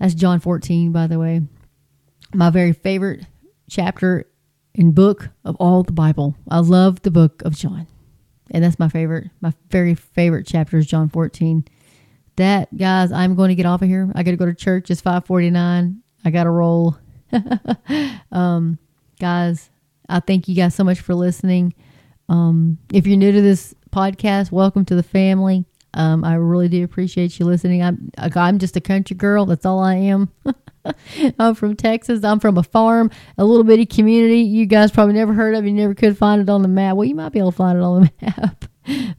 That's 0.00 0.14
John 0.14 0.40
14, 0.40 0.90
by 0.90 1.06
the 1.06 1.18
way. 1.18 1.42
My 2.32 2.48
very 2.48 2.72
favorite 2.72 3.26
chapter 3.70 4.26
and 4.74 4.94
book 4.94 5.30
of 5.44 5.56
all 5.56 5.82
the 5.82 5.92
Bible. 5.92 6.36
I 6.48 6.58
love 6.58 7.02
the 7.02 7.10
book 7.10 7.42
of 7.42 7.56
John 7.56 7.86
and 8.50 8.64
that's 8.64 8.78
my 8.78 8.88
favorite. 8.88 9.30
My 9.40 9.52
very 9.70 9.94
favorite 9.94 10.46
chapter 10.46 10.78
is 10.78 10.86
John 10.86 11.08
14. 11.08 11.64
That 12.36 12.74
guys, 12.76 13.12
I'm 13.12 13.34
going 13.34 13.50
to 13.50 13.54
get 13.54 13.66
off 13.66 13.82
of 13.82 13.88
here. 13.88 14.10
I 14.14 14.22
got 14.22 14.32
to 14.32 14.36
go 14.36 14.46
to 14.46 14.54
church. 14.54 14.90
It's 14.90 15.02
5:49. 15.02 15.98
I 16.24 16.30
got 16.30 16.44
to 16.44 16.50
roll. 16.50 16.96
um, 18.32 18.78
guys, 19.20 19.70
I 20.08 20.20
thank 20.20 20.48
you 20.48 20.54
guys 20.54 20.74
so 20.74 20.84
much 20.84 21.00
for 21.00 21.14
listening. 21.14 21.74
Um, 22.28 22.78
if 22.92 23.06
you're 23.06 23.16
new 23.16 23.32
to 23.32 23.42
this 23.42 23.74
podcast, 23.90 24.50
welcome 24.50 24.84
to 24.86 24.94
the 24.94 25.02
family. 25.02 25.64
Um, 25.94 26.24
I 26.24 26.34
really 26.34 26.68
do 26.68 26.84
appreciate 26.84 27.38
you 27.38 27.46
listening. 27.46 27.82
I'm 27.82 28.10
I'm 28.16 28.58
just 28.58 28.76
a 28.76 28.80
country 28.80 29.16
girl. 29.16 29.46
That's 29.46 29.66
all 29.66 29.80
I 29.80 29.96
am. 29.96 30.30
I'm 31.38 31.54
from 31.54 31.76
Texas. 31.76 32.24
I'm 32.24 32.40
from 32.40 32.58
a 32.58 32.62
farm, 32.62 33.10
a 33.38 33.44
little 33.44 33.64
bitty 33.64 33.86
community. 33.86 34.40
You 34.40 34.66
guys 34.66 34.90
probably 34.90 35.14
never 35.14 35.32
heard 35.32 35.54
of. 35.54 35.64
You 35.64 35.72
never 35.72 35.94
could 35.94 36.16
find 36.16 36.40
it 36.40 36.48
on 36.48 36.62
the 36.62 36.68
map. 36.68 36.96
Well, 36.96 37.06
you 37.06 37.14
might 37.14 37.30
be 37.30 37.38
able 37.38 37.52
to 37.52 37.56
find 37.56 37.78
it 37.78 37.82
on 37.82 38.02
the 38.02 38.12
map. 38.22 38.64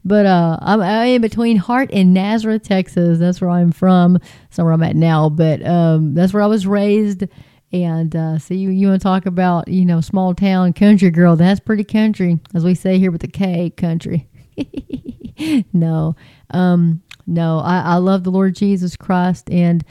but 0.04 0.26
uh, 0.26 0.58
I'm, 0.60 0.80
I'm 0.80 1.08
in 1.08 1.22
between 1.22 1.56
Hart 1.56 1.90
and 1.92 2.12
Nazareth, 2.12 2.62
Texas. 2.62 3.18
That's 3.18 3.40
where 3.40 3.50
I'm 3.50 3.72
from. 3.72 4.14
That's 4.14 4.58
where 4.58 4.72
I'm 4.72 4.82
at 4.82 4.96
now. 4.96 5.28
But 5.28 5.64
um, 5.66 6.14
that's 6.14 6.32
where 6.32 6.42
I 6.42 6.46
was 6.46 6.66
raised. 6.66 7.24
And 7.72 8.14
uh, 8.14 8.38
so 8.38 8.52
you 8.52 8.68
you 8.68 8.88
want 8.88 9.00
to 9.00 9.02
talk 9.02 9.24
about 9.24 9.66
you 9.68 9.86
know 9.86 10.02
small 10.02 10.34
town 10.34 10.74
country 10.74 11.10
girl? 11.10 11.36
That's 11.36 11.58
pretty 11.58 11.84
country, 11.84 12.38
as 12.54 12.64
we 12.64 12.74
say 12.74 12.98
here 12.98 13.10
with 13.10 13.22
the 13.22 13.28
K, 13.28 13.70
country. 13.70 14.28
no, 15.72 16.14
um, 16.50 17.02
no. 17.26 17.60
I, 17.60 17.80
I 17.80 17.96
love 17.96 18.24
the 18.24 18.30
Lord 18.30 18.54
Jesus 18.54 18.94
Christ, 18.94 19.48
and 19.50 19.82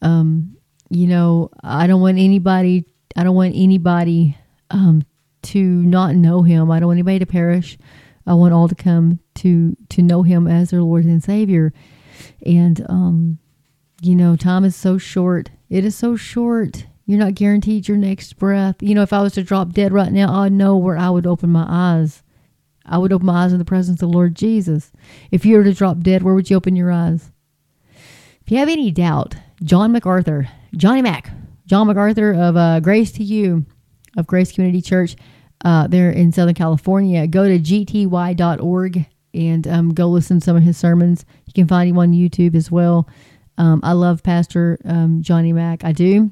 um, 0.00 0.56
you 0.90 1.06
know, 1.06 1.50
I 1.62 1.86
don't 1.86 2.00
want 2.00 2.18
anybody, 2.18 2.84
I 3.16 3.24
don't 3.24 3.36
want 3.36 3.54
anybody 3.56 4.36
um, 4.70 5.04
to 5.42 5.62
not 5.62 6.14
know 6.14 6.42
him. 6.42 6.70
I 6.70 6.80
don't 6.80 6.88
want 6.88 6.98
anybody 6.98 7.20
to 7.20 7.26
perish. 7.26 7.78
I 8.26 8.34
want 8.34 8.52
all 8.52 8.68
to 8.68 8.74
come 8.74 9.20
to 9.36 9.76
to 9.90 10.02
know 10.02 10.22
him 10.22 10.46
as 10.46 10.70
their 10.70 10.82
Lord 10.82 11.04
and 11.04 11.22
Savior. 11.22 11.72
And 12.44 12.84
um, 12.88 13.38
you 14.02 14.14
know, 14.14 14.36
time 14.36 14.64
is 14.64 14.74
so 14.74 14.98
short. 14.98 15.50
It 15.70 15.84
is 15.84 15.96
so 15.96 16.16
short. 16.16 16.86
You're 17.06 17.20
not 17.20 17.34
guaranteed 17.34 17.86
your 17.86 17.96
next 17.96 18.36
breath. 18.36 18.82
You 18.82 18.94
know, 18.94 19.02
if 19.02 19.12
I 19.12 19.22
was 19.22 19.34
to 19.34 19.44
drop 19.44 19.72
dead 19.72 19.92
right 19.92 20.10
now, 20.10 20.40
I'd 20.40 20.52
know 20.52 20.76
where 20.76 20.96
I 20.96 21.08
would 21.08 21.26
open 21.26 21.50
my 21.50 21.64
eyes. 21.68 22.22
I 22.84 22.98
would 22.98 23.12
open 23.12 23.26
my 23.26 23.44
eyes 23.44 23.52
in 23.52 23.58
the 23.58 23.64
presence 23.64 24.02
of 24.02 24.10
the 24.10 24.16
Lord 24.16 24.34
Jesus. 24.34 24.92
If 25.30 25.46
you 25.46 25.56
were 25.56 25.64
to 25.64 25.72
drop 25.72 26.00
dead, 26.00 26.22
where 26.22 26.34
would 26.34 26.50
you 26.50 26.56
open 26.56 26.76
your 26.76 26.90
eyes? 26.90 27.30
If 28.42 28.50
you 28.50 28.58
have 28.58 28.68
any 28.68 28.90
doubt, 28.90 29.36
John 29.62 29.92
MacArthur 29.92 30.48
Johnny 30.76 31.02
Mac, 31.02 31.30
John 31.66 31.86
MacArthur 31.86 32.34
of 32.34 32.56
uh, 32.56 32.80
Grace 32.80 33.12
to 33.12 33.24
You 33.24 33.64
of 34.16 34.26
Grace 34.26 34.52
Community 34.52 34.82
Church 34.82 35.16
uh, 35.64 35.86
there 35.86 36.10
in 36.10 36.32
Southern 36.32 36.54
California. 36.54 37.26
Go 37.26 37.48
to 37.48 37.58
gty.org 37.58 39.06
and 39.34 39.66
um, 39.66 39.94
go 39.94 40.06
listen 40.06 40.40
to 40.40 40.44
some 40.44 40.56
of 40.56 40.62
his 40.62 40.76
sermons. 40.76 41.24
You 41.46 41.52
can 41.52 41.66
find 41.66 41.90
him 41.90 41.98
on 41.98 42.12
YouTube 42.12 42.54
as 42.54 42.70
well. 42.70 43.08
Um, 43.58 43.80
I 43.82 43.92
love 43.92 44.22
Pastor 44.22 44.78
um, 44.84 45.22
Johnny 45.22 45.52
Mac. 45.52 45.84
I 45.84 45.92
do. 45.92 46.30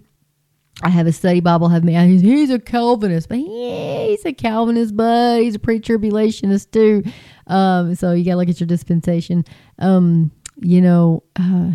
I 0.83 0.88
have 0.88 1.07
a 1.07 1.12
study 1.12 1.40
Bible. 1.40 1.68
Have 1.68 1.85
me. 1.85 1.94
He's, 1.94 2.20
he's 2.20 2.50
a 2.50 2.59
Calvinist, 2.59 3.28
but 3.28 3.38
yeah, 3.38 4.07
he's 4.07 4.26
a 4.26 4.33
Calvinist, 4.33 4.96
but 4.96 5.40
he's 5.40 5.54
a 5.54 5.59
pre-tribulationist 5.59 6.70
too. 6.70 7.04
Um, 7.46 7.94
so 7.94 8.12
you 8.12 8.24
got 8.24 8.33
to 8.33 8.37
look 8.38 8.48
at 8.48 8.61
your 8.61 8.66
dispensation. 8.66 9.44
Um, 9.78 10.33
you 10.61 10.80
know, 10.80 11.22
uh, 11.37 11.70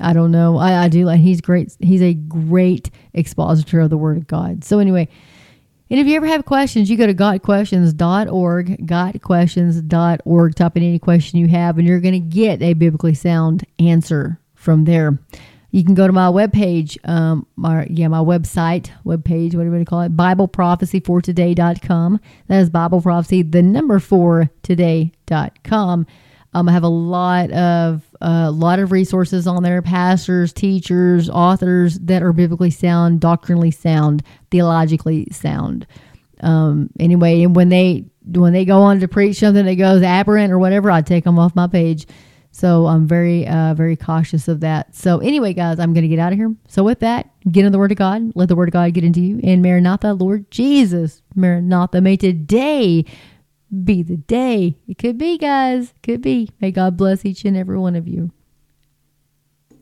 I 0.00 0.12
don't 0.12 0.30
know. 0.30 0.56
I, 0.56 0.84
I 0.84 0.88
do 0.88 1.04
like 1.04 1.20
he's 1.20 1.40
great. 1.40 1.76
He's 1.80 2.02
a 2.02 2.14
great 2.14 2.90
expositor 3.14 3.80
of 3.80 3.90
the 3.90 3.96
Word 3.96 4.16
of 4.16 4.26
God. 4.26 4.64
So 4.64 4.78
anyway, 4.78 5.08
and 5.90 5.98
if 5.98 6.06
you 6.06 6.16
ever 6.16 6.26
have 6.26 6.44
questions, 6.44 6.88
you 6.88 6.96
go 6.96 7.06
to 7.06 7.14
gotquestions.org, 7.14 8.86
gotquestions.org, 8.86 10.54
type 10.54 10.76
in 10.76 10.82
any 10.84 10.98
question 11.00 11.40
you 11.40 11.48
have, 11.48 11.78
and 11.78 11.88
you're 11.88 12.00
going 12.00 12.14
to 12.14 12.20
get 12.20 12.62
a 12.62 12.74
biblically 12.74 13.14
sound 13.14 13.66
answer 13.80 14.38
from 14.54 14.84
there. 14.84 15.18
You 15.72 15.84
can 15.84 15.94
go 15.94 16.06
to 16.06 16.12
my 16.12 16.28
webpage, 16.28 16.96
um, 17.08 17.46
my, 17.56 17.86
yeah, 17.90 18.08
my 18.08 18.18
website, 18.18 18.90
webpage, 19.04 19.54
whatever 19.54 19.78
you 19.78 19.84
call 19.84 20.02
it, 20.02 20.16
BibleProphecyForToday.com. 20.16 22.20
That 22.48 22.60
is 22.60 22.70
Bible 22.70 23.00
Prophecy, 23.00 23.42
the 23.42 23.62
number 23.62 23.98
four 23.98 24.50
today.com. 24.62 26.06
Um, 26.52 26.68
I 26.68 26.72
have 26.72 26.82
a 26.82 26.88
lot 26.88 27.50
of 27.52 28.02
a 28.20 28.26
uh, 28.26 28.50
lot 28.50 28.80
of 28.80 28.92
resources 28.92 29.46
on 29.46 29.62
there 29.62 29.80
pastors, 29.82 30.52
teachers, 30.52 31.30
authors 31.30 31.98
that 32.00 32.22
are 32.22 32.32
biblically 32.32 32.70
sound, 32.70 33.20
doctrinally 33.20 33.70
sound, 33.70 34.22
theologically 34.50 35.28
sound. 35.30 35.86
Um, 36.42 36.90
anyway, 36.98 37.42
and 37.42 37.54
when 37.54 37.68
they 37.68 38.04
when 38.26 38.52
they 38.52 38.64
go 38.64 38.80
on 38.82 39.00
to 39.00 39.08
preach 39.08 39.38
something 39.38 39.64
that 39.64 39.76
goes 39.76 40.02
aberrant 40.02 40.52
or 40.52 40.58
whatever, 40.58 40.90
I 40.90 41.02
take 41.02 41.24
them 41.24 41.38
off 41.38 41.54
my 41.54 41.66
page. 41.66 42.06
So 42.52 42.86
I'm 42.86 43.06
very 43.06 43.46
uh, 43.46 43.74
very 43.74 43.96
cautious 43.96 44.48
of 44.48 44.60
that. 44.60 44.94
So 44.94 45.18
anyway, 45.18 45.54
guys, 45.54 45.78
I'm 45.78 45.94
going 45.94 46.02
to 46.02 46.08
get 46.08 46.18
out 46.18 46.32
of 46.32 46.38
here. 46.38 46.54
So 46.66 46.82
with 46.82 47.00
that, 47.00 47.30
get 47.50 47.64
in 47.64 47.70
the 47.70 47.78
Word 47.78 47.92
of 47.92 47.98
God. 47.98 48.32
Let 48.34 48.48
the 48.48 48.56
Word 48.56 48.68
of 48.68 48.72
God 48.72 48.92
get 48.92 49.04
into 49.04 49.20
you. 49.20 49.40
And 49.44 49.62
Maranatha, 49.62 50.14
Lord 50.14 50.50
Jesus, 50.50 51.22
Maranatha, 51.36 52.00
may 52.00 52.16
today 52.16 53.04
be 53.84 54.02
the 54.02 54.16
day. 54.16 54.76
It 54.88 54.98
could 54.98 55.18
be, 55.18 55.38
guys. 55.38 55.94
Could 56.02 56.22
be. 56.22 56.50
May 56.60 56.70
God 56.70 56.96
bless 56.96 57.24
each 57.24 57.44
and 57.44 57.56
every 57.56 57.78
one 57.78 57.96
of 57.96 58.08
you. 58.08 58.32